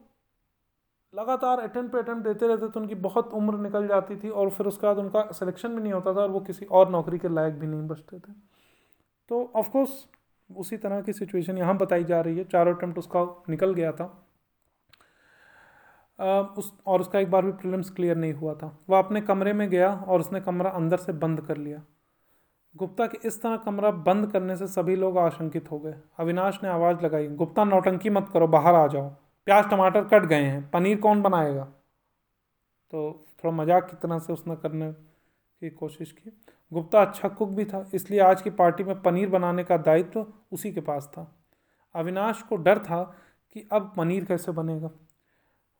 लगातार 1.13 1.59
अटेम्प्ट 1.59 1.91
पे 1.91 1.99
अटैम्प्ट 1.99 2.23
देते 2.23 2.47
रहते 2.47 2.67
तो 2.69 2.79
उनकी 2.79 2.95
बहुत 3.01 3.33
उम्र 3.33 3.57
निकल 3.59 3.87
जाती 3.87 4.15
थी 4.17 4.29
और 4.31 4.49
फिर 4.49 4.67
उसके 4.67 4.87
बाद 4.87 4.97
उनका 4.97 5.21
सिलेक्शन 5.33 5.75
भी 5.75 5.81
नहीं 5.81 5.93
होता 5.93 6.13
था 6.13 6.21
और 6.21 6.29
वो 6.29 6.39
किसी 6.41 6.65
और 6.67 6.89
नौकरी 6.89 7.19
के 7.19 7.29
लायक 7.29 7.59
भी 7.59 7.67
नहीं 7.67 7.87
बचते 7.87 8.19
थे। 8.19 8.33
तो 9.29 9.51
ऑफकोर्स 9.55 9.91
उसी 10.49 10.77
तरह 10.77 11.01
की 11.01 11.13
सिचुएशन 11.13 11.57
यहाँ 11.57 11.77
बताई 11.77 12.03
जा 12.03 12.21
रही 12.21 12.37
है। 12.37 12.43
चारों 12.45 12.73
अटैम्प्ट 12.75 12.99
उसका 12.99 13.23
निकल 13.49 13.73
गया 13.73 13.91
था। 13.91 14.05
आ, 16.19 16.39
उस 16.39 16.73
और 16.87 17.01
उसका 17.01 17.19
एक 17.19 17.31
बार 17.31 17.45
भी 17.45 17.51
प्रीलिम्स 17.53 17.89
क्लियर 17.89 18.17
नहीं 18.17 18.33
हुआ 18.33 18.53
था। 18.53 18.77
वह 18.89 18.99
अपने 18.99 19.21
कमरे 19.21 19.53
में 19.53 19.69
गया 19.69 19.89
और 19.97 20.19
उसने 20.19 20.41
कमरा 20.41 20.69
अंदर 20.71 20.97
से 20.97 21.13
बंद 21.13 21.41
कर 21.41 21.57
लिया। 21.57 21.81
गुप्ता 22.75 23.05
के 23.07 23.17
इस 23.27 23.41
तरह 23.41 23.57
कमरा 23.57 23.91
बंद 24.03 24.31
करने 24.31 24.55
से 24.57 24.67
सभी 24.67 24.95
लोग 24.95 25.17
आशंकित 25.17 25.69
हो 25.71 25.79
गए। 25.79 25.93
अविनाश 26.19 26.59
ने 26.63 26.69
आवाज़ 26.69 27.01
लगाई, 27.01 27.27
गुप्ता, 27.29 27.63
नौटंकी 27.63 28.09
मत 28.09 28.29
करो, 28.33 28.47
बाहर 28.47 28.75
आ 28.75 28.87
जाओ। 28.87 29.09
प्याज, 29.47 29.69
टमाटर 29.69 30.03
कट 30.03 30.25
गए 30.25 30.43
हैं, 30.43 30.69
पनीर 30.69 30.99
कौन 30.99 31.21
बनाएगा? 31.21 31.63
तो 32.93 33.25
थोड़ा 33.43 33.53
मज़ाक 33.53 33.89
की 33.89 33.95
तरह 33.97 34.19
से 34.19 34.33
उसने 34.33 34.55
करने 34.55 34.91
की 34.91 35.69
कोशिश 35.71 36.11
की। 36.11 36.31
गुप्ता 36.71 37.01
अच्छा 37.01 37.27
कुक 37.29 37.49
भी 37.49 37.65
था, 37.65 37.89
इसलिए 37.93 38.19
आज 38.19 38.41
की 38.41 38.49
पार्टी 38.51 38.83
में 38.83 39.01
पनीर 39.01 39.29
बनाने 39.29 39.63
का 39.63 39.77
दायित्व 39.79 40.25
उसी 40.51 40.71
के 40.71 40.81
पास 40.81 41.09
था। 41.13 41.31
अविनाश 41.95 42.41
को 42.41 42.55
डर 42.57 42.79
था 42.79 43.03
कि 43.55 43.67
अब 43.71 43.93
पनीर 43.97 44.25
कैसे 44.25 44.51
बनेगा। 44.51 44.89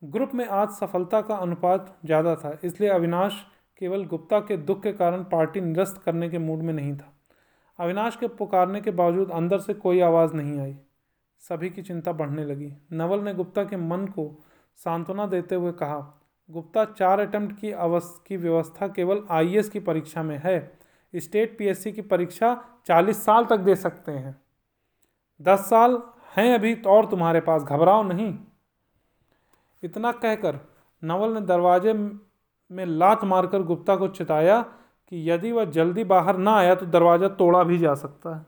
ग्रुप 0.01 0.32
में 0.34 0.45
आज 0.47 0.69
सफलता 0.69 1.21
का 1.21 1.36
अनुपात 1.36 1.95
ज़्यादा 2.06 2.36
था, 2.36 2.58
इसलिए 2.63 2.89
अविनाश 2.89 3.43
केवल 3.84 4.06
गुप्ता 4.06 4.39
के 4.39 4.58
दुख 4.58 4.84
के 4.84 4.93
कारण 4.93 5.24
पार्टी 5.24 5.62
निरस्त 5.62 6.02
करने 6.06 6.30
के 6.30 6.38
मूड 6.38 6.60
में 6.60 6.74
नहीं 6.74 6.98
था। 6.98 7.13
अविनाश 7.80 8.15
के 8.15 8.28
पुकारने 8.28 8.82
के 8.82 8.91
बावजूद 8.91 9.32
अंदर 9.32 9.60
से 9.60 9.74
कोई 9.74 10.00
आवाज़ 10.00 10.34
नहीं 10.34 10.60
आई। 10.60 10.78
सभी 11.39 11.69
की 11.69 11.82
चिंता 11.82 12.12
बढ़ने 12.12 12.46
लगी। 12.46 12.74
नवल 12.91 13.19
ने 13.19 13.34
गुप्ता 13.34 13.63
के 13.63 13.78
मन 13.78 14.06
को 14.06 14.43
सांत्वना 14.76 15.28
देते 15.28 15.56
हुए 15.56 15.72
कहा, 15.72 16.22
गुप्ता, 16.52 16.86
चार 16.86 17.19
अटेम्प्ट 17.19 17.60
की 17.60 17.72
अवस्, 17.72 18.24
की 18.28 18.38
व्यवस्था 18.38 18.88
केवल 18.88 19.24
आईएएस 19.30 19.69
की 19.69 19.80
परीक्षा 19.80 20.24
में 20.24 20.41
है। 20.43 20.80
स्टेट 21.15 21.58
पीएससी 21.58 21.91
की 21.91 22.02
परीक्षा 22.02 22.65
चालीस 22.86 23.26
साल 23.26 23.46
तक 23.46 23.58
दे 23.58 23.76
सकते 23.76 24.12
हैं। 24.12 24.41
दस 25.41 25.60
साल 25.60 26.04
हैं 26.38 26.54
अभी 26.54 26.76
तो 26.76 26.89
और 26.89 27.06
तुम्हारे 27.06 27.39
पास। 27.39 27.63
घबराओ 27.63 28.04
नहीं। 28.04 28.39
इतना 29.84 30.12
कहकर 30.12 30.60
नवल 31.04 31.34
ने 31.34 31.41
दरवाजे 31.41 31.93
में 32.71 32.86
लात 32.86 33.23
मारकर 33.23 33.63
गुप्ता 33.63 33.95
को 33.95 34.08
चिताया 34.10 34.62
कि 34.62 35.30
यदि 35.30 35.52
वह 35.52 35.65
जल्दी 35.67 36.04
बाहर 36.06 36.38
ना 36.38 36.56
आया 36.56 36.76
तो 36.76 36.86
दरवाज़ा 36.86 37.28
तोड़ा 37.30 37.63
भी 37.63 37.78
जा 37.78 37.93
सकता 37.95 38.36
है। 38.36 38.45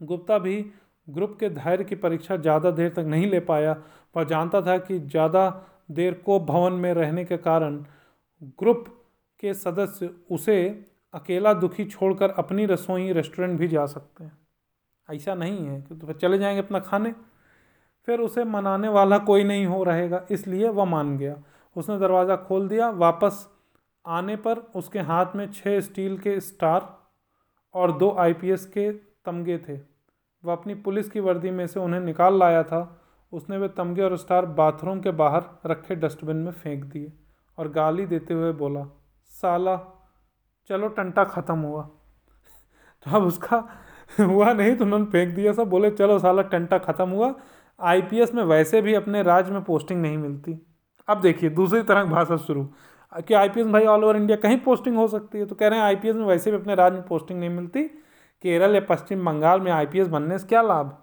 गुप्ता 0.00 0.38
भी 0.38 0.64
ग्रुप 1.08 1.36
के 1.40 1.48
धैर्य 1.50 1.84
की 1.84 1.94
परीक्षा 1.96 2.36
ज़्यादा 2.36 2.70
देर 2.70 2.88
तक 2.88 3.04
नहीं 3.06 3.30
ले 3.30 3.40
पाया। 3.42 3.76
वह 4.14 4.24
जानता 4.24 4.60
था 4.62 4.76
कि 4.78 4.98
ज़्यादा 4.98 5.48
देर 5.90 6.14
को 6.26 6.38
भवन 6.40 6.72
में 6.72 6.92
रहने 6.94 7.24
के 7.24 7.36
कारण 7.38 7.76
ग्रुप 8.58 8.84
के 9.42 9.54
सदस्य 9.54 10.10
उसे 10.30 10.58
अकेला 11.14 11.52
दुखी 11.54 11.84
छोड़कर 11.84 12.30
अपनी 12.32 12.66
रसोई 12.66 13.12
रेस्टोरेंट 13.12 13.58
भी 13.58 13.68
जा 13.68 13.86
सकते 13.86 14.24
हैं। 14.24 14.36
ऐसा 15.08 15.34
नहीं 15.34 15.66
है 15.66 15.80
कि 15.82 15.94
तो 15.96 16.12
चले 16.12 16.38
जाएँगे 16.38 16.60
अपना 16.60 16.78
खाने। 16.80 17.12
फिर 18.08 18.20
उसे 18.20 18.44
मनाने 18.46 18.88
वाला 18.88 19.18
कोई 19.20 19.44
नहीं 19.44 19.66
हो 19.66 19.82
रहेगा, 19.84 20.22
इसलिए 20.30 20.68
वह 20.68 20.84
मान 20.84 21.16
गया। 21.18 21.34
उसने 21.76 21.98
दरवाज़ा 21.98 22.36
खोल 22.36 22.68
दिया, 22.68 22.90
वापस 22.90 23.48
आने 24.04 24.36
पर 24.36 24.58
उसके 24.74 25.00
हाथ 25.00 25.36
में 25.36 25.50
छः 25.52 25.80
स्टील 25.80 26.18
के 26.18 26.40
स्टार 26.40 26.88
और 27.74 27.92
दो 27.92 28.14
आईपीएस 28.18 28.64
के 28.66 28.90
तमगे 29.24 29.58
थे। 29.58 29.78
वह 30.44 30.52
अपनी 30.52 30.74
पुलिस 30.74 31.10
की 31.10 31.20
वर्दी 31.20 31.50
में 31.50 31.66
से 31.66 31.80
उन्हें 31.80 32.00
निकाल 32.00 32.38
लाया 32.38 32.62
था। 32.62 32.80
उसने 33.32 33.58
वे 33.58 33.68
तमगे 33.68 34.02
और 34.02 34.16
स्टार 34.16 34.46
बाथरूम 34.46 35.00
के 35.00 35.10
बाहर 35.10 35.44
रखे 35.66 35.94
डस्टबिन 35.94 36.36
में 36.36 36.52
फेंक 36.52 36.84
दिए 36.84 37.12
और 37.58 37.68
गाली 37.68 38.06
देते 38.06 38.34
हुए 38.34 38.52
बोला, 38.52 38.84
साला, 39.24 39.76
चलो 40.70 40.88
टंटा 40.88 41.24
ख़त्म 41.24 41.58
हुआ। 41.58 41.82
तो 43.02 43.16
अब 43.16 43.22
उसका 43.22 43.68
हुआ 44.20 44.52
नहीं 44.52 44.74
तो 44.76 44.84
उन्होंने 44.84 45.04
फेंक 45.04 45.34
दिया 45.34 45.52
सब, 45.52 45.68
बोले, 45.68 45.90
चलो 45.90 46.18
साला, 46.18 46.42
टंटा 46.42 46.78
ख़त्म 46.78 47.08
हुआ। 47.08 47.34
आईपीएस 47.80 48.34
में 48.34 48.42
वैसे 48.44 48.82
भी 48.82 48.94
अपने 48.94 49.22
राज्य 49.22 49.52
में 49.52 49.62
पोस्टिंग 49.62 50.02
नहीं 50.02 50.18
मिलती। 50.18 50.58
अब 51.10 51.20
देखिए, 51.20 51.50
दूसरी 51.50 51.82
तरह 51.82 52.04
की 52.04 52.10
भाषा 52.10 52.36
शुरू। 52.36 52.68
कि 53.12 53.34
आईपीएस 53.34 53.66
भाई 53.66 53.84
ऑल 53.84 54.04
ओवर 54.04 54.16
इंडिया 54.16 54.36
कहीं 54.36 54.58
पोस्टिंग 54.58 54.96
हो 54.96 55.08
सकती 55.08 55.38
है 55.38 55.46
तो 55.46 55.54
कह 55.54 55.68
रहे 55.68 55.78
हैं 55.78 55.86
आईपीएस 55.86 56.16
में 56.16 56.24
वैसे 56.24 56.50
भी 56.50 56.56
अपने 56.56 56.74
राज्य 56.74 56.96
में 56.96 57.06
पोस्टिंग 57.06 57.40
नहीं 57.40 57.50
मिलती। 57.50 57.84
केरल 58.42 58.74
या 58.74 58.80
पश्चिम 58.80 59.24
बंगाल 59.24 59.60
में 59.60 59.72
आईपीएस 59.72 60.08
बनने 60.08 60.38
से 60.38 60.46
क्या 60.46 60.62
लाभ? 60.62 60.96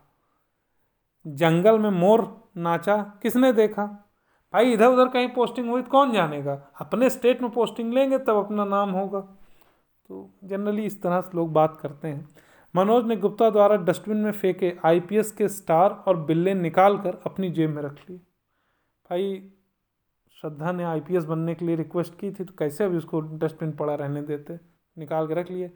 जंगल 1.28 1.80
में 1.80 1.90
मोर 1.90 2.50
नाचा 2.58 2.98
किसने 3.22 3.54
देखा? 3.54 3.86
भाई 4.54 4.72
इधर 4.74 4.86
उधर 4.86 5.08
कहीं 5.08 5.28
पोस्टिंग 5.30 5.70
हुई 5.70 5.82
तो 5.82 5.90
कौन 5.90 6.12
जानेगा? 6.12 6.72
अपने 6.82 7.10
स्टेट 7.10 7.42
में 7.42 7.52
पोस्टिंग 7.52 7.94
लेंगे 7.94 8.18
तब 8.18 8.36
अपना 8.36 8.66
नाम 8.66 8.90
होगा। 8.90 9.20
तो 10.10 10.30
जनरली 10.44 10.86
इस 10.86 11.02
तरह 11.02 11.22
से 11.22 11.32
लोग 11.36 11.54
बात 11.54 11.78
करते 11.82 12.08
हैं। 12.08 12.30
मनोज 12.76 13.06
ने 13.06 13.16
गुप्ता 13.16 13.50
द्वारा 13.50 13.76
डस्टबिन 13.76 14.18
में 14.18 14.32
फेंके 14.32 14.74
आईपीएस 14.86 15.32
के 15.32 15.48
स्टार 15.48 16.04
और 16.08 16.18
बिल्ले 16.18 16.54
निकाल 16.54 16.98
कर 16.98 17.22
अपनी 17.26 17.50
जेब 17.50 17.70
में 17.70 17.84
रख 17.84 18.10
लिए। 18.10 18.18
भाई 19.10 19.52
श्रद्धा 20.44 20.72
ने 20.72 20.84
आईपीएस 20.84 21.24
बनने 21.26 21.54
के 21.56 21.66
लिए 21.66 21.76
रिक्वेस्ट 21.76 22.20
की 22.20 22.32
थी 22.32 22.44
तो 22.44 22.54
कैसे 22.60 22.84
अभी 22.84 22.98
उसको 22.98 23.20
डस्टबिन 23.20 23.72
पड़ा 23.72 23.94
रहने 23.96 24.22
देते? 24.24 24.58
निकाल 24.98 25.28
के 25.28 25.34
रख 25.34 25.52
लिए। 25.52 25.72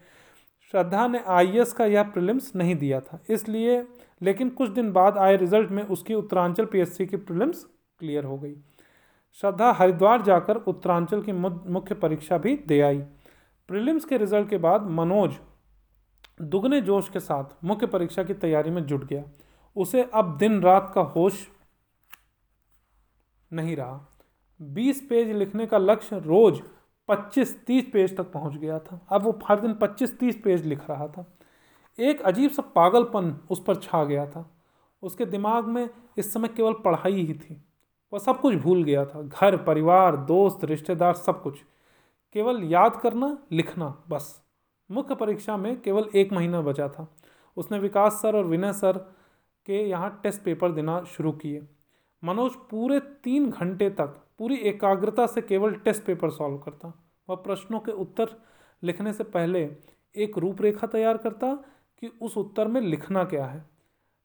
श्रद्धा 0.74 1.06
ने 1.08 1.20
आई 1.28 1.64
का 1.78 1.86
यह 1.86 2.04
प्रिलिम्स 2.04 2.56
नहीं 2.56 2.76
दिया 2.76 3.00
था, 3.00 3.20
इसलिए 3.30 3.82
लेकिन 4.22 4.50
कुछ 4.50 4.70
दिन 4.70 4.92
बाद 4.94 5.18
आए 5.18 5.36
रिज़ल्ट 5.38 5.72
में 5.72 5.84
उसकी 5.86 6.14
उत्तरांचल 6.14 6.66
पीएससी 6.66 7.06
की 7.06 7.18
प्रिलिम्स 7.18 7.64
क्लियर 8.00 8.26
हो 8.26 8.38
गई। 8.38 8.54
श्रद्धा 9.38 9.72
हरिद्वार 9.72 10.22
जाकर 10.22 10.56
उत्तरांचल 10.58 11.22
की 11.22 11.32
मुख्य 11.32 11.96
परीक्षा 11.96 12.38
भी 12.38 12.56
दे 12.68 12.80
आई। 12.82 12.98
प्रिलिम्स 13.70 14.06
के 14.06 14.18
रिज़ल्ट 14.18 14.50
के 14.50 14.58
बाद 14.58 14.90
मनोज 14.92 15.36
दुगने 16.42 16.82
जोश 16.82 17.10
के 17.10 17.20
साथ 17.20 17.64
मुख्य 17.64 17.88
परीक्षा 17.88 18.24
की 18.24 18.34
तैयारी 18.36 18.70
में 18.70 18.86
जुट 18.86 19.06
गया। 19.06 19.24
उसे 19.76 20.04
अब 20.14 20.38
दिन 20.38 20.62
रात 20.62 20.92
का 20.96 21.02
होश 21.02 21.48
नहीं 23.52 23.76
रहा। 23.76 24.08
बीस 24.62 25.08
पेज 25.10 25.32
लिखने 25.32 25.66
का 25.66 25.78
लक्ष्य 25.78 26.20
रोज 26.20 26.62
पच्चीस 27.08 27.66
तीस 27.66 27.90
पेज 27.94 28.18
तक 28.18 28.32
पहुँच 28.32 28.58
गया 28.58 28.80
था। 28.80 29.08
अब 29.10 29.24
वो 29.24 29.40
हर 29.46 29.60
दिन 29.60 29.74
पच्चीस 29.74 30.20
तीस 30.20 30.42
पेज 30.44 30.66
लिख 30.66 30.90
रहा 30.90 31.08
था। 31.08 31.38
एक 32.00 32.22
अजीब 32.22 32.52
सा 32.52 32.62
पागलपन 32.62 33.40
उस 33.50 33.64
पर 33.64 33.76
छा 33.76 34.04
गया 34.04 34.26
था। 34.26 34.58
उसके 35.04 35.26
दिमाग 35.26 35.66
में 35.66 35.90
इस 36.18 36.34
समय 36.34 36.48
केवल 36.48 36.74
पढ़ाई 36.74 37.14
ही 37.14 37.34
थी। 37.34 37.62
वह 38.14 38.20
सब 38.20 38.42
कुछ 38.42 38.56
भूल 38.56 38.84
गया 38.84 39.06
था। 39.06 39.22
घर, 39.22 39.58
परिवार, 39.58 40.16
दोस्त, 40.16 40.64
रिश्तेदार, 40.64 41.14
सब 41.14 41.42
कुछ। 41.42 41.60
केवल 42.34 42.64
याद 42.64 42.96
करना, 42.96 43.38
लिखना, 43.52 44.04
बस। 44.10 44.44
मुख्य 44.92 45.16
परीक्षा 45.16 45.58
में 45.58 45.82
केवल 45.82 46.10
एक 46.16 46.34
महीना 46.34 46.62
बचा 46.62 46.88
था। 46.88 47.16
उसने 47.58 47.80
विकास 47.80 48.14
सर 48.14 48.36
और 48.36 48.46
विनय 48.46 48.74
सर 48.74 48.98
के 49.66 49.90
यहाँ 49.90 50.20
टेस्ट 50.24 50.42
पेपर 50.42 50.72
देना 50.72 51.04
शुरू 51.04 51.32
किए। 51.32 51.68
मनोज 52.24 52.52
पूरे 52.70 53.00
तीन 53.00 53.50
घंटे 53.50 53.90
तक 53.90 54.22
पूरी 54.42 54.56
एकाग्रता 54.56 55.26
से 55.28 55.42
केवल 55.42 55.74
टेस्ट 55.76 56.04
पेपर 56.04 56.30
सॉल्व 56.30 56.58
करता 56.58 56.88
वह 57.30 57.36
प्रश्नों 57.36 57.80
के 57.80 57.92
उत्तर 57.92 58.30
लिखने 58.84 59.14
से 59.14 59.24
पहले 59.24 59.60
एक 60.16 60.38
रूपरेखा 60.38 60.88
तैयार 60.88 61.18
करता 61.18 61.54
कि 62.04 62.08
उस 62.22 62.38
उत्तर 62.38 62.68
में 62.68 62.80
लिखना 62.82 63.24
क्या 63.24 63.46
है। 63.46 63.64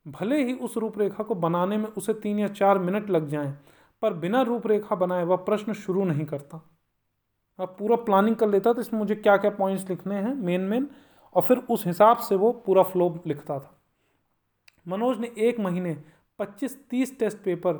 भले 0.07 0.42
ही 0.44 0.52
उस 0.55 0.76
रूपरेखा 0.76 1.24
को 1.24 1.35
बनाने 1.35 1.76
में 1.76 1.88
उसे 1.88 2.14
तीन 2.14 2.38
या 2.38 2.48
चार 2.48 2.79
मिनट 2.79 3.11
लग 3.11 3.29
जाएँ, 3.29 3.52
पर 4.02 4.14
बिना 4.14 4.42
रूपरेखा 4.42 4.96
बनाए 4.96 5.24
वह 5.24 5.37
प्रश्न 5.37 5.72
शुरू 5.74 6.05
नहीं 6.05 6.24
करता। 6.24 6.62
वह 7.59 7.66
पूरा 7.66 7.96
प्लानिंग 7.96 8.37
कर 8.37 8.48
लेता 8.48 8.72
तो 8.72 8.81
इसमें 8.81 9.00
मुझे 9.00 9.14
क्या 9.14 9.37
क्या 9.37 9.50
पॉइंट्स 9.52 9.88
लिखने 9.90 10.14
हैं 10.14 10.35
मेन 10.35 10.61
मेन 10.62 10.88
और 11.35 11.42
फिर 11.42 11.59
उस 11.70 11.87
हिसाब 11.87 12.16
से 12.18 12.37
वो 12.37 12.52
पूरा 12.66 12.83
फ्लो 12.85 13.14
लिखता 13.26 13.59
था। 13.59 13.79
मनोज 14.88 15.18
ने 15.18 15.33
एक 15.38 15.61
महीने 15.61 15.96
25-30 16.38 17.18
टेस्ट 17.18 17.38
पेपर 17.38 17.72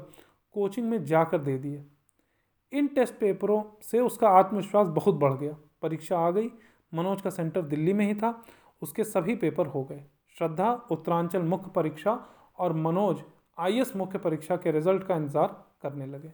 कोचिंग 0.55 0.91
में 0.91 1.05
जाकर 1.05 1.39
दे 1.41 1.59
दिए। 1.59 1.85
इन 2.73 2.87
टेस्ट 2.87 3.15
पेपरों 3.15 3.63
से 3.83 4.01
उसका 4.01 4.29
आत्मविश्वास 4.29 4.89
बहुत 4.89 5.15
बढ़ 5.15 5.33
गया। 5.33 5.57
परीक्षा 5.83 6.19
आ 6.19 6.31
गई। 6.31 6.51
मनोज 6.93 7.23
का 7.23 7.31
सेंटर 7.31 7.63
दिल्ली 7.63 7.93
में 7.93 8.07
ही 8.07 8.15
था। 8.15 8.43
उसके 8.83 9.05
सभी 9.05 9.35
पेपर 9.35 9.67
हो 9.67 9.85
गए। 9.85 10.05
श्रद्धा, 10.37 10.73
उत्तरांचल 10.91 11.43
मुख्य 11.43 11.71
परीक्षा 11.71 12.19
और 12.59 12.73
मनोज 12.73 13.23
आई 13.59 13.83
मुख्य 13.97 14.19
परीक्षा 14.19 14.57
के 14.57 14.71
रिज़ल्ट 14.71 15.03
का 15.03 15.17
इंतज़ार 15.17 15.49
करने 15.83 16.07
लगे। 16.07 16.33